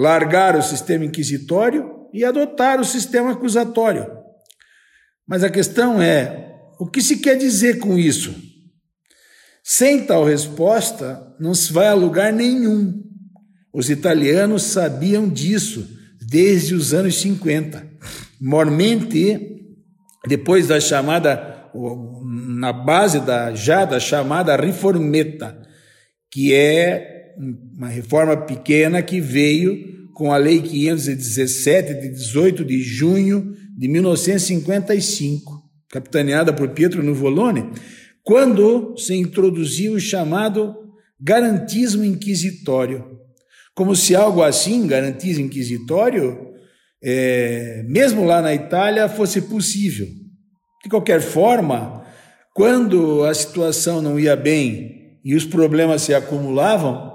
Largar 0.00 0.56
o 0.56 0.62
sistema 0.62 1.04
inquisitório 1.04 2.08
e 2.10 2.24
adotar 2.24 2.80
o 2.80 2.84
sistema 2.86 3.32
acusatório. 3.32 4.10
Mas 5.28 5.44
a 5.44 5.50
questão 5.50 6.00
é: 6.00 6.56
o 6.78 6.86
que 6.86 7.02
se 7.02 7.18
quer 7.18 7.36
dizer 7.36 7.78
com 7.80 7.98
isso? 7.98 8.34
Sem 9.62 10.06
tal 10.06 10.24
resposta, 10.24 11.36
não 11.38 11.54
se 11.54 11.70
vai 11.70 11.86
a 11.88 11.92
lugar 11.92 12.32
nenhum. 12.32 13.04
Os 13.74 13.90
italianos 13.90 14.62
sabiam 14.62 15.28
disso 15.28 15.86
desde 16.18 16.74
os 16.74 16.94
anos 16.94 17.20
50. 17.20 17.86
Mormente, 18.40 19.60
depois 20.26 20.66
da 20.66 20.80
chamada, 20.80 21.70
na 22.56 22.72
base 22.72 23.20
da 23.20 23.54
já 23.54 23.84
da 23.84 24.00
chamada 24.00 24.56
riformeta, 24.56 25.60
que 26.30 26.54
é 26.54 27.19
uma 27.38 27.88
reforma 27.88 28.36
pequena 28.36 29.02
que 29.02 29.20
veio 29.20 30.08
com 30.14 30.32
a 30.32 30.36
Lei 30.36 30.60
517 30.60 31.94
de 31.94 32.08
18 32.10 32.64
de 32.64 32.82
junho 32.82 33.54
de 33.76 33.88
1955, 33.88 35.62
capitaneada 35.88 36.52
por 36.52 36.68
Pietro 36.70 37.02
Nuvolone, 37.02 37.70
quando 38.22 38.94
se 38.98 39.14
introduziu 39.14 39.94
o 39.94 40.00
chamado 40.00 40.74
garantismo 41.18 42.04
inquisitório. 42.04 43.18
Como 43.74 43.96
se 43.96 44.14
algo 44.14 44.42
assim, 44.42 44.86
garantismo 44.86 45.46
inquisitório, 45.46 46.50
é, 47.02 47.82
mesmo 47.88 48.24
lá 48.24 48.42
na 48.42 48.54
Itália, 48.54 49.08
fosse 49.08 49.40
possível. 49.42 50.06
De 50.82 50.90
qualquer 50.90 51.22
forma, 51.22 52.04
quando 52.54 53.24
a 53.24 53.32
situação 53.32 54.02
não 54.02 54.20
ia 54.20 54.36
bem 54.36 55.18
e 55.24 55.34
os 55.34 55.44
problemas 55.44 56.02
se 56.02 56.12
acumulavam, 56.12 57.09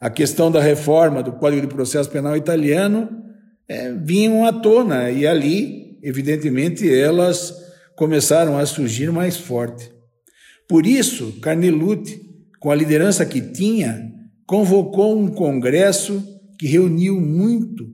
a 0.00 0.10
questão 0.10 0.50
da 0.50 0.60
reforma 0.60 1.22
do 1.22 1.32
Código 1.32 1.62
de 1.62 1.74
Processo 1.74 2.10
Penal 2.10 2.36
italiano 2.36 3.08
é, 3.68 3.92
vinham 3.92 4.44
à 4.44 4.52
tona 4.52 5.10
e 5.10 5.26
ali, 5.26 5.98
evidentemente, 6.02 6.92
elas 6.92 7.54
começaram 7.96 8.58
a 8.58 8.66
surgir 8.66 9.10
mais 9.10 9.36
forte. 9.36 9.90
Por 10.68 10.86
isso, 10.86 11.38
Carneluti, 11.40 12.20
com 12.60 12.70
a 12.70 12.74
liderança 12.74 13.24
que 13.24 13.40
tinha, 13.40 14.12
convocou 14.46 15.18
um 15.18 15.28
congresso 15.28 16.22
que 16.58 16.66
reuniu 16.66 17.20
muito, 17.20 17.86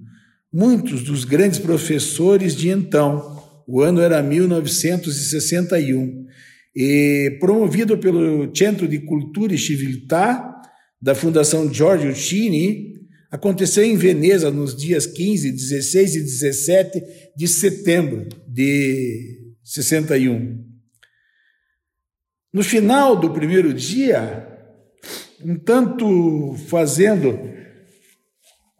muitos 0.52 1.02
dos 1.02 1.24
grandes 1.24 1.58
professores 1.58 2.56
de 2.56 2.70
então. 2.70 3.38
O 3.66 3.80
ano 3.80 4.00
era 4.00 4.22
1961. 4.22 6.26
E 6.74 7.36
promovido 7.40 7.98
pelo 7.98 8.54
Centro 8.56 8.86
de 8.86 9.00
Cultura 9.00 9.54
e 9.54 9.58
Civiltà 9.58 10.59
da 11.00 11.14
Fundação 11.14 11.72
Giorgio 11.72 12.14
Cini, 12.14 12.94
aconteceu 13.30 13.84
em 13.84 13.96
Veneza 13.96 14.50
nos 14.50 14.76
dias 14.76 15.06
15, 15.06 15.52
16 15.52 16.16
e 16.16 16.20
17 16.20 17.02
de 17.36 17.48
setembro 17.48 18.28
de 18.46 19.54
61. 19.62 20.64
No 22.52 22.64
final 22.64 23.16
do 23.16 23.30
primeiro 23.30 23.72
dia, 23.72 24.46
um 25.42 25.56
tanto 25.56 26.54
fazendo 26.66 27.38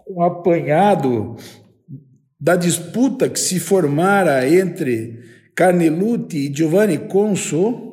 um 0.08 0.22
apanhado 0.22 1.36
da 2.38 2.56
disputa 2.56 3.28
que 3.28 3.38
se 3.38 3.60
formara 3.60 4.48
entre 4.48 5.20
Carneluti 5.54 6.38
e 6.38 6.54
Giovanni 6.54 6.98
Conso, 6.98 7.89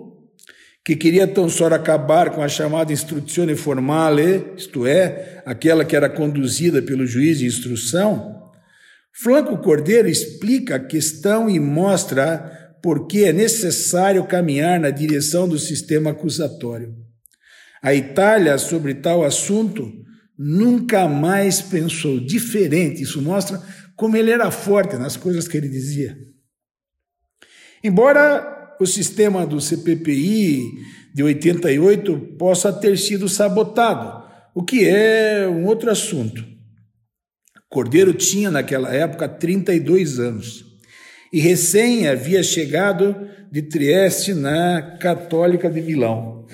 que 0.87 0.95
queria 0.95 1.27
tão 1.27 1.49
só 1.49 1.67
acabar 1.67 2.29
com 2.29 2.41
a 2.41 2.47
chamada 2.47 2.93
instruzione 2.93 3.57
formale, 3.57 4.53
isto 4.55 4.87
é, 4.87 5.43
aquela 5.45 5.83
que 5.83 5.93
era 5.93 6.09
conduzida 6.09 6.81
pelo 6.81 7.05
juiz 7.05 7.39
de 7.39 7.45
instrução, 7.45 8.41
Franco 9.11 9.57
Cordeiro 9.57 10.07
explica 10.07 10.75
a 10.75 10.79
questão 10.79 11.49
e 11.49 11.59
mostra 11.59 12.77
porque 12.81 13.25
é 13.25 13.33
necessário 13.33 14.25
caminhar 14.27 14.79
na 14.79 14.89
direção 14.89 15.45
do 15.45 15.59
sistema 15.59 16.11
acusatório. 16.11 16.95
A 17.83 17.93
Itália, 17.93 18.57
sobre 18.57 18.93
tal 18.93 19.25
assunto, 19.25 19.91
nunca 20.39 21.05
mais 21.05 21.61
pensou 21.61 22.17
diferente. 22.17 23.03
Isso 23.03 23.21
mostra 23.21 23.61
como 23.93 24.15
ele 24.15 24.31
era 24.31 24.49
forte 24.51 24.95
nas 24.95 25.17
coisas 25.17 25.49
que 25.49 25.57
ele 25.57 25.67
dizia. 25.67 26.17
Embora 27.83 28.56
o 28.79 28.85
sistema 28.85 29.45
do 29.45 29.59
CPPI 29.59 30.61
de 31.13 31.23
88 31.23 32.35
possa 32.37 32.71
ter 32.71 32.97
sido 32.97 33.27
sabotado, 33.27 34.23
o 34.53 34.63
que 34.63 34.87
é 34.87 35.47
um 35.47 35.65
outro 35.65 35.89
assunto. 35.89 36.45
Cordeiro 37.69 38.13
tinha 38.13 38.49
naquela 38.49 38.93
época 38.93 39.27
32 39.27 40.19
anos 40.19 40.65
e 41.31 41.39
recém 41.39 42.07
havia 42.07 42.41
chegado 42.41 43.15
de 43.51 43.61
Trieste 43.61 44.33
na 44.33 44.97
Católica 44.99 45.69
de 45.69 45.81
Milão. 45.81 46.45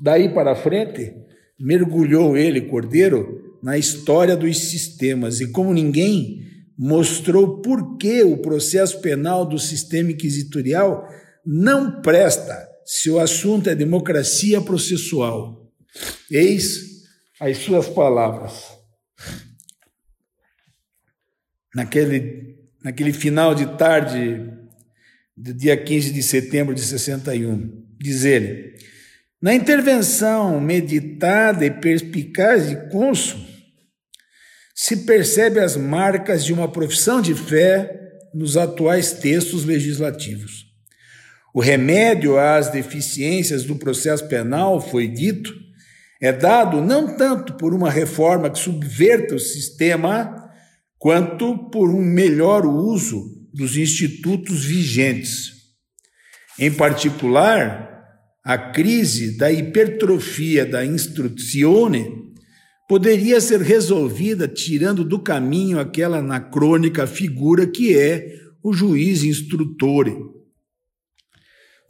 Daí 0.00 0.28
para 0.28 0.54
frente, 0.54 1.12
mergulhou 1.58 2.36
ele, 2.36 2.62
Cordeiro, 2.62 3.56
na 3.62 3.76
história 3.76 4.36
dos 4.36 4.56
sistemas 4.70 5.40
e 5.40 5.50
como 5.50 5.74
ninguém 5.74 6.40
mostrou 6.78 7.60
por 7.60 7.98
que 7.98 8.22
o 8.22 8.38
processo 8.38 9.00
penal 9.00 9.44
do 9.44 9.58
sistema 9.58 10.12
inquisitorial 10.12 11.06
não 11.44 12.00
presta 12.02 12.68
se 12.84 13.10
o 13.10 13.18
assunto 13.18 13.68
é 13.70 13.74
democracia 13.74 14.60
processual. 14.60 15.70
Eis 16.30 16.90
as 17.40 17.58
suas 17.58 17.88
palavras. 17.88 18.64
Naquele, 21.74 22.58
naquele 22.82 23.12
final 23.12 23.54
de 23.54 23.76
tarde 23.76 24.50
do 25.36 25.54
dia 25.54 25.76
15 25.76 26.12
de 26.12 26.22
setembro 26.22 26.74
de 26.74 26.82
61, 26.82 27.86
diz 27.98 28.24
ele: 28.24 28.76
na 29.40 29.54
intervenção 29.54 30.60
meditada 30.60 31.64
e 31.64 31.70
perspicaz 31.70 32.68
de 32.68 32.90
Cônsul, 32.90 33.40
se 34.74 34.98
percebe 34.98 35.60
as 35.60 35.76
marcas 35.76 36.44
de 36.44 36.52
uma 36.52 36.70
profissão 36.70 37.22
de 37.22 37.34
fé 37.34 37.98
nos 38.34 38.56
atuais 38.56 39.12
textos 39.12 39.64
legislativos. 39.64 40.69
O 41.54 41.60
remédio 41.60 42.38
às 42.38 42.70
deficiências 42.70 43.64
do 43.64 43.76
processo 43.76 44.26
penal, 44.28 44.80
foi 44.80 45.08
dito, 45.08 45.52
é 46.20 46.32
dado 46.32 46.80
não 46.80 47.16
tanto 47.16 47.54
por 47.54 47.74
uma 47.74 47.90
reforma 47.90 48.50
que 48.50 48.58
subverta 48.58 49.34
o 49.34 49.40
sistema, 49.40 50.48
quanto 50.98 51.70
por 51.70 51.90
um 51.90 52.02
melhor 52.02 52.66
uso 52.66 53.24
dos 53.52 53.76
institutos 53.76 54.64
vigentes. 54.64 55.52
Em 56.58 56.70
particular, 56.70 58.04
a 58.44 58.56
crise 58.56 59.36
da 59.36 59.50
hipertrofia 59.50 60.66
da 60.66 60.84
instruzione 60.84 62.06
poderia 62.88 63.40
ser 63.40 63.60
resolvida 63.60 64.46
tirando 64.46 65.04
do 65.04 65.22
caminho 65.22 65.78
aquela 65.78 66.18
anacrônica 66.18 67.06
figura 67.06 67.66
que 67.66 67.96
é 67.96 68.34
o 68.62 68.72
juiz 68.72 69.24
instrutor. 69.24 70.39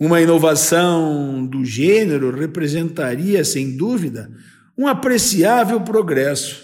Uma 0.01 0.23
inovação 0.23 1.45
do 1.45 1.63
gênero 1.63 2.35
representaria, 2.35 3.45
sem 3.45 3.77
dúvida, 3.77 4.31
um 4.77 4.89
apreciável 4.89 5.79
progresso, 5.83 6.63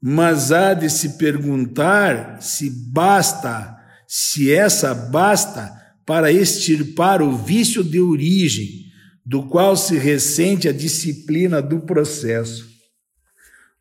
mas 0.00 0.52
há 0.52 0.72
de 0.72 0.88
se 0.88 1.18
perguntar 1.18 2.40
se 2.40 2.70
basta, 2.92 3.76
se 4.06 4.52
essa 4.52 4.94
basta 4.94 5.68
para 6.06 6.30
extirpar 6.30 7.20
o 7.20 7.36
vício 7.36 7.82
de 7.82 8.00
origem, 8.00 8.84
do 9.26 9.48
qual 9.48 9.76
se 9.76 9.98
ressente 9.98 10.68
a 10.68 10.72
disciplina 10.72 11.60
do 11.60 11.80
processo. 11.80 12.68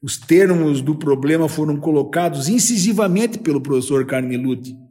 Os 0.01 0.17
termos 0.17 0.81
do 0.81 0.95
problema 0.95 1.47
foram 1.47 1.77
colocados 1.77 2.49
incisivamente 2.49 3.37
pelo 3.37 3.61
professor 3.61 4.03
Carmeluti. 4.07 4.82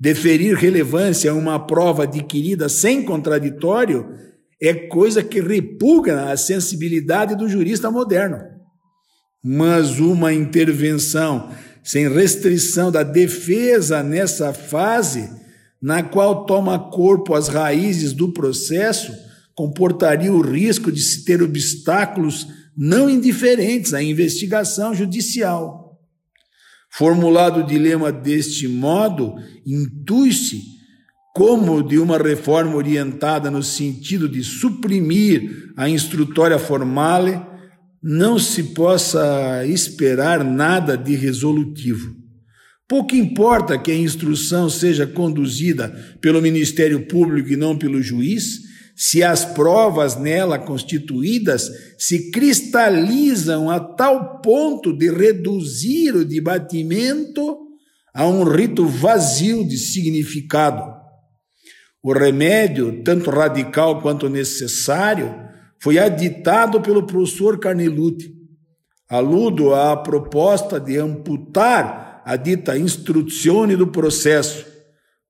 Deferir 0.00 0.56
relevância 0.56 1.30
a 1.30 1.34
uma 1.34 1.58
prova 1.66 2.04
adquirida 2.04 2.68
sem 2.68 3.02
contraditório 3.02 4.08
é 4.60 4.72
coisa 4.72 5.22
que 5.22 5.40
repugna 5.40 6.30
a 6.30 6.36
sensibilidade 6.36 7.34
do 7.34 7.48
jurista 7.48 7.90
moderno. 7.90 8.38
Mas 9.42 9.98
uma 9.98 10.32
intervenção 10.32 11.50
sem 11.82 12.08
restrição 12.08 12.92
da 12.92 13.02
defesa 13.02 14.02
nessa 14.02 14.52
fase, 14.52 15.30
na 15.80 16.02
qual 16.02 16.44
toma 16.44 16.90
corpo 16.90 17.34
as 17.34 17.48
raízes 17.48 18.12
do 18.12 18.32
processo, 18.32 19.12
comportaria 19.54 20.32
o 20.32 20.40
risco 20.40 20.92
de 20.92 21.00
se 21.00 21.24
ter 21.24 21.42
obstáculos 21.42 22.46
não 22.76 23.10
indiferentes 23.10 23.94
à 23.94 24.02
investigação 24.02 24.94
judicial. 24.94 25.87
Formulado 26.90 27.60
o 27.60 27.66
dilema 27.66 28.10
deste 28.10 28.66
modo, 28.66 29.34
intui-se 29.66 30.62
como 31.34 31.82
de 31.82 31.98
uma 31.98 32.18
reforma 32.18 32.74
orientada 32.74 33.50
no 33.50 33.62
sentido 33.62 34.28
de 34.28 34.42
suprimir 34.42 35.72
a 35.76 35.88
instrutória 35.88 36.58
formale, 36.58 37.40
não 38.02 38.38
se 38.38 38.74
possa 38.74 39.64
esperar 39.66 40.42
nada 40.42 40.96
de 40.96 41.14
resolutivo. 41.14 42.16
Pouco 42.88 43.14
importa 43.14 43.78
que 43.78 43.92
a 43.92 43.96
instrução 43.96 44.70
seja 44.70 45.06
conduzida 45.06 45.90
pelo 46.20 46.40
Ministério 46.40 47.06
Público 47.06 47.50
e 47.50 47.56
não 47.56 47.76
pelo 47.76 48.02
juiz, 48.02 48.67
se 49.00 49.22
as 49.22 49.44
provas 49.44 50.16
nela 50.16 50.58
constituídas 50.58 51.70
se 51.96 52.32
cristalizam 52.32 53.70
a 53.70 53.78
tal 53.78 54.40
ponto 54.40 54.92
de 54.92 55.08
reduzir 55.08 56.16
o 56.16 56.24
debatimento 56.24 57.58
a 58.12 58.26
um 58.26 58.42
rito 58.42 58.88
vazio 58.88 59.64
de 59.64 59.78
significado. 59.78 60.82
O 62.02 62.12
remédio, 62.12 63.04
tanto 63.04 63.30
radical 63.30 64.02
quanto 64.02 64.28
necessário, 64.28 65.32
foi 65.80 65.96
aditado 65.96 66.80
pelo 66.80 67.06
professor 67.06 67.56
Carneluti. 67.60 68.34
Aludo 69.08 69.76
à 69.76 69.96
proposta 69.96 70.80
de 70.80 70.98
amputar 70.98 72.20
a 72.24 72.34
dita 72.34 72.76
instruzione 72.76 73.76
do 73.76 73.86
processo 73.86 74.66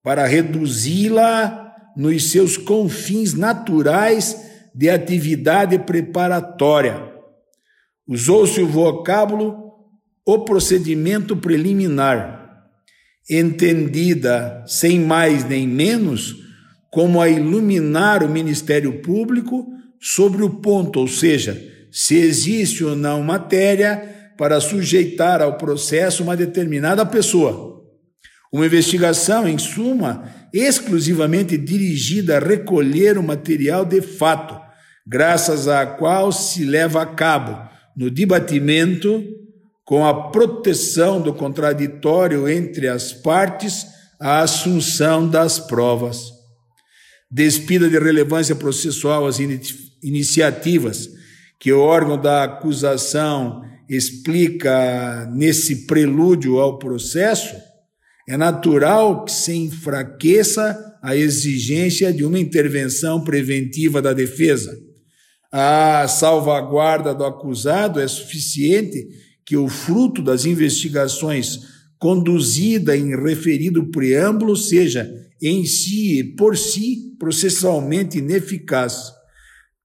para 0.02 0.26
reduzi-la 0.26 1.67
nos 1.98 2.30
seus 2.30 2.56
confins 2.56 3.34
naturais 3.34 4.40
de 4.72 4.88
atividade 4.88 5.76
preparatória. 5.80 7.12
Usou-se 8.06 8.61
o 8.61 8.68
vocábulo 8.68 9.64
o 10.24 10.38
procedimento 10.44 11.37
preliminar, 11.37 12.68
entendida 13.28 14.62
sem 14.66 15.00
mais 15.00 15.44
nem 15.44 15.66
menos 15.66 16.37
como 16.88 17.20
a 17.20 17.28
iluminar 17.28 18.22
o 18.22 18.28
Ministério 18.28 19.02
Público 19.02 19.66
sobre 20.00 20.44
o 20.44 20.50
ponto, 20.50 21.00
ou 21.00 21.08
seja, 21.08 21.61
se 21.90 22.16
existe 22.16 22.84
ou 22.84 22.94
não 22.94 23.24
matéria 23.24 24.32
para 24.37 24.61
sujeitar 24.61 25.42
ao 25.42 25.58
processo 25.58 26.22
uma 26.22 26.37
determinada 26.37 27.04
pessoa. 27.04 27.67
Uma 28.52 28.66
investigação, 28.66 29.46
em 29.46 29.58
suma, 29.58 30.24
exclusivamente 30.52 31.56
dirigida 31.58 32.37
a 32.37 32.40
recolher 32.40 33.18
o 33.18 33.22
material 33.22 33.84
de 33.84 34.00
fato, 34.00 34.58
graças 35.06 35.68
à 35.68 35.84
qual 35.84 36.32
se 36.32 36.64
leva 36.64 37.02
a 37.02 37.06
cabo, 37.06 37.68
no 37.96 38.11
debatimento, 38.11 39.22
com 39.84 40.06
a 40.06 40.30
proteção 40.30 41.20
do 41.20 41.32
contraditório 41.32 42.48
entre 42.48 42.88
as 42.88 43.12
partes, 43.12 43.87
a 44.20 44.40
assunção 44.40 45.28
das 45.28 45.58
provas. 45.58 46.30
Despida 47.30 47.88
de 47.88 47.98
relevância 47.98 48.54
processual 48.54 49.26
as 49.26 49.38
iniciativas 50.02 51.08
que 51.58 51.72
o 51.72 51.80
órgão 51.80 52.20
da 52.20 52.44
acusação 52.44 53.62
explica 53.88 55.27
nesse 55.33 55.87
prelúdio 55.87 56.58
ao 56.58 56.79
processo, 56.79 57.56
é 58.29 58.37
natural 58.37 59.24
que 59.24 59.33
se 59.33 59.54
enfraqueça 59.54 60.98
a 61.02 61.16
exigência 61.16 62.12
de 62.12 62.26
uma 62.26 62.38
intervenção 62.38 63.24
preventiva 63.24 64.02
da 64.02 64.12
defesa. 64.12 64.79
A 65.50 66.06
salvaguarda 66.06 67.14
do 67.14 67.24
acusado 67.24 67.98
é 67.98 68.06
suficiente 68.06 69.08
que 69.46 69.56
o 69.56 69.66
fruto 69.66 70.20
das 70.20 70.44
investigações 70.44 71.60
conduzida 71.98 72.94
em 72.94 73.16
referido 73.16 73.90
preâmbulo 73.90 74.54
seja 74.54 75.10
em 75.40 75.64
si 75.64 76.18
e 76.18 76.24
por 76.37 76.54
si 76.54 77.16
processualmente 77.18 78.18
ineficaz. 78.18 79.10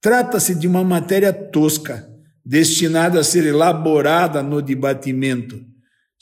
Trata-se 0.01 0.53
de 0.53 0.67
uma 0.67 0.83
matéria 0.83 1.31
tosca, 1.31 2.05
destinada 2.45 3.21
a 3.21 3.23
ser 3.23 3.45
elaborada 3.45 4.43
no 4.43 4.61
debatimento 4.61 5.72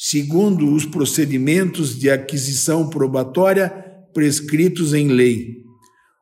segundo 0.03 0.73
os 0.73 0.83
procedimentos 0.83 1.99
de 1.99 2.09
aquisição 2.09 2.89
probatória 2.89 3.69
prescritos 4.15 4.95
em 4.95 5.09
lei. 5.09 5.57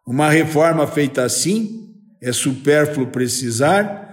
Uma 0.06 0.30
reforma 0.30 0.86
feita 0.86 1.24
assim, 1.24 1.88
é 2.22 2.34
supérfluo 2.34 3.08
precisar, 3.08 4.06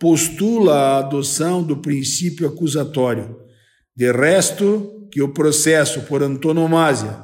postula 0.00 0.74
a 0.74 0.98
adoção 0.98 1.62
do 1.62 1.76
princípio 1.76 2.48
acusatório. 2.48 3.36
De 3.96 4.10
resto, 4.10 5.08
que 5.12 5.22
o 5.22 5.32
processo 5.32 6.00
por 6.00 6.20
antonomasia 6.20 7.16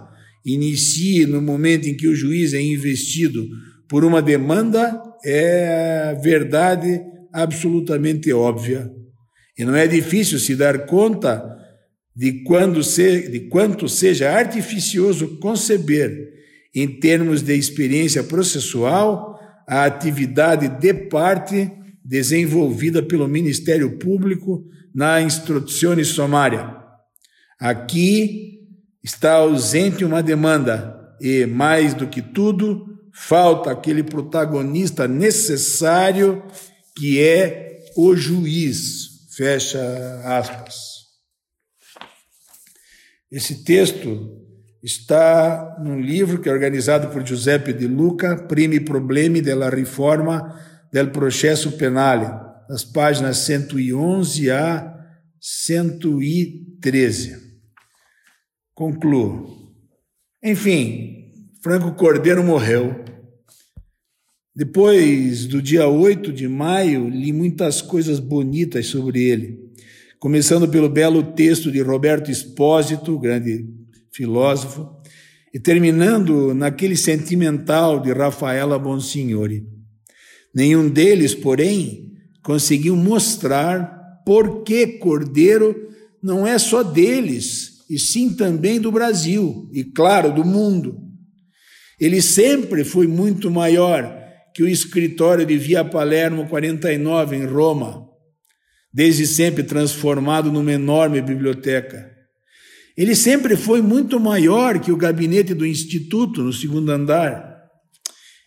inicie 0.46 1.26
no 1.26 1.42
momento 1.42 1.88
em 1.88 1.96
que 1.96 2.06
o 2.06 2.14
juiz 2.14 2.54
é 2.54 2.62
investido 2.62 3.44
por 3.88 4.04
uma 4.04 4.22
demanda 4.22 5.02
é 5.24 6.16
verdade 6.22 7.00
absolutamente 7.32 8.32
óbvia. 8.32 8.88
E 9.58 9.64
não 9.64 9.74
é 9.74 9.88
difícil 9.88 10.38
se 10.38 10.54
dar 10.54 10.86
conta 10.86 11.58
de, 12.18 12.42
quando 12.42 12.82
se, 12.82 13.28
de 13.28 13.40
quanto 13.48 13.88
seja 13.88 14.32
artificioso 14.32 15.38
conceber, 15.38 16.32
em 16.74 16.98
termos 16.98 17.42
de 17.42 17.54
experiência 17.54 18.24
processual, 18.24 19.38
a 19.68 19.84
atividade 19.84 20.68
de 20.80 20.92
parte 20.92 21.70
desenvolvida 22.04 23.00
pelo 23.04 23.28
Ministério 23.28 23.98
Público 23.98 24.66
na 24.92 25.22
instruzione 25.22 26.04
sumária. 26.04 26.74
Aqui 27.60 28.62
está 29.00 29.34
ausente 29.34 30.04
uma 30.04 30.20
demanda 30.20 30.98
e, 31.20 31.46
mais 31.46 31.94
do 31.94 32.08
que 32.08 32.20
tudo, 32.20 32.84
falta 33.12 33.70
aquele 33.70 34.02
protagonista 34.02 35.06
necessário 35.06 36.42
que 36.96 37.22
é 37.22 37.78
o 37.96 38.16
juiz. 38.16 39.28
Fecha 39.36 39.80
aspas. 40.24 40.87
Esse 43.30 43.62
texto 43.62 44.38
está 44.82 45.76
num 45.80 46.00
livro 46.00 46.40
que 46.40 46.48
é 46.48 46.52
organizado 46.52 47.08
por 47.08 47.26
Giuseppe 47.26 47.74
De 47.74 47.86
Luca, 47.86 48.36
Primi 48.46 48.80
Problemi 48.80 49.42
della 49.42 49.68
Riforma 49.68 50.58
del 50.90 51.10
Processo 51.10 51.72
Penale, 51.72 52.26
das 52.68 52.84
páginas 52.84 53.38
111 53.38 54.50
a 54.50 54.94
113. 55.40 57.36
Concluo. 58.74 59.74
Enfim, 60.42 61.32
Franco 61.62 61.92
Cordeiro 61.94 62.42
morreu. 62.42 63.04
Depois 64.54 65.46
do 65.46 65.60
dia 65.60 65.86
8 65.86 66.32
de 66.32 66.48
maio, 66.48 67.08
li 67.08 67.32
muitas 67.32 67.82
coisas 67.82 68.18
bonitas 68.18 68.86
sobre 68.86 69.22
ele, 69.22 69.67
começando 70.18 70.68
pelo 70.68 70.88
belo 70.88 71.22
texto 71.22 71.70
de 71.70 71.80
Roberto 71.80 72.30
Espósito, 72.30 73.18
grande 73.18 73.64
filósofo, 74.12 74.88
e 75.54 75.60
terminando 75.60 76.52
naquele 76.52 76.96
sentimental 76.96 78.00
de 78.00 78.12
Rafaela 78.12 78.78
Bonsignori. 78.78 79.64
Nenhum 80.52 80.88
deles, 80.88 81.34
porém, 81.34 82.12
conseguiu 82.42 82.96
mostrar 82.96 84.22
por 84.26 84.64
que 84.64 84.98
Cordeiro 84.98 85.88
não 86.22 86.46
é 86.46 86.58
só 86.58 86.82
deles, 86.82 87.84
e 87.88 87.98
sim 87.98 88.34
também 88.34 88.80
do 88.80 88.90
Brasil, 88.90 89.70
e 89.72 89.84
claro, 89.84 90.34
do 90.34 90.44
mundo. 90.44 91.00
Ele 92.00 92.20
sempre 92.20 92.84
foi 92.84 93.06
muito 93.06 93.50
maior 93.50 94.16
que 94.52 94.64
o 94.64 94.68
escritório 94.68 95.46
de 95.46 95.56
Via 95.56 95.84
Palermo 95.84 96.48
49 96.48 97.36
em 97.36 97.46
Roma, 97.46 98.07
desde 98.98 99.28
sempre 99.28 99.62
transformado 99.62 100.50
numa 100.50 100.72
enorme 100.72 101.22
biblioteca. 101.22 102.10
Ele 102.96 103.14
sempre 103.14 103.54
foi 103.54 103.80
muito 103.80 104.18
maior 104.18 104.80
que 104.80 104.90
o 104.90 104.96
gabinete 104.96 105.54
do 105.54 105.64
Instituto 105.64 106.42
no 106.42 106.52
segundo 106.52 106.90
andar. 106.90 107.62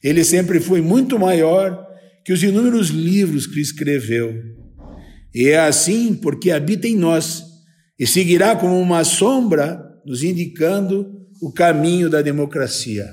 Ele 0.04 0.26
sempre 0.26 0.60
foi 0.60 0.82
muito 0.82 1.18
maior 1.18 1.82
que 2.26 2.34
os 2.34 2.44
inúmeros 2.44 2.90
livros 2.90 3.48
que 3.48 3.62
escreveu. 3.62 4.36
E 5.34 5.48
é 5.48 5.58
assim 5.58 6.14
porque 6.14 6.52
habita 6.52 6.86
em 6.86 6.98
nós 6.98 7.42
e 7.98 8.06
seguirá 8.06 8.54
como 8.54 8.78
uma 8.78 9.06
sombra 9.06 9.82
nos 10.06 10.22
indicando 10.22 11.10
o 11.42 11.54
caminho 11.54 12.10
da 12.10 12.22
democracia. 12.22 13.08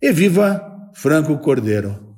E 0.00 0.12
viva 0.12 0.62
Franco 0.94 1.36
Cordeiro! 1.38 2.11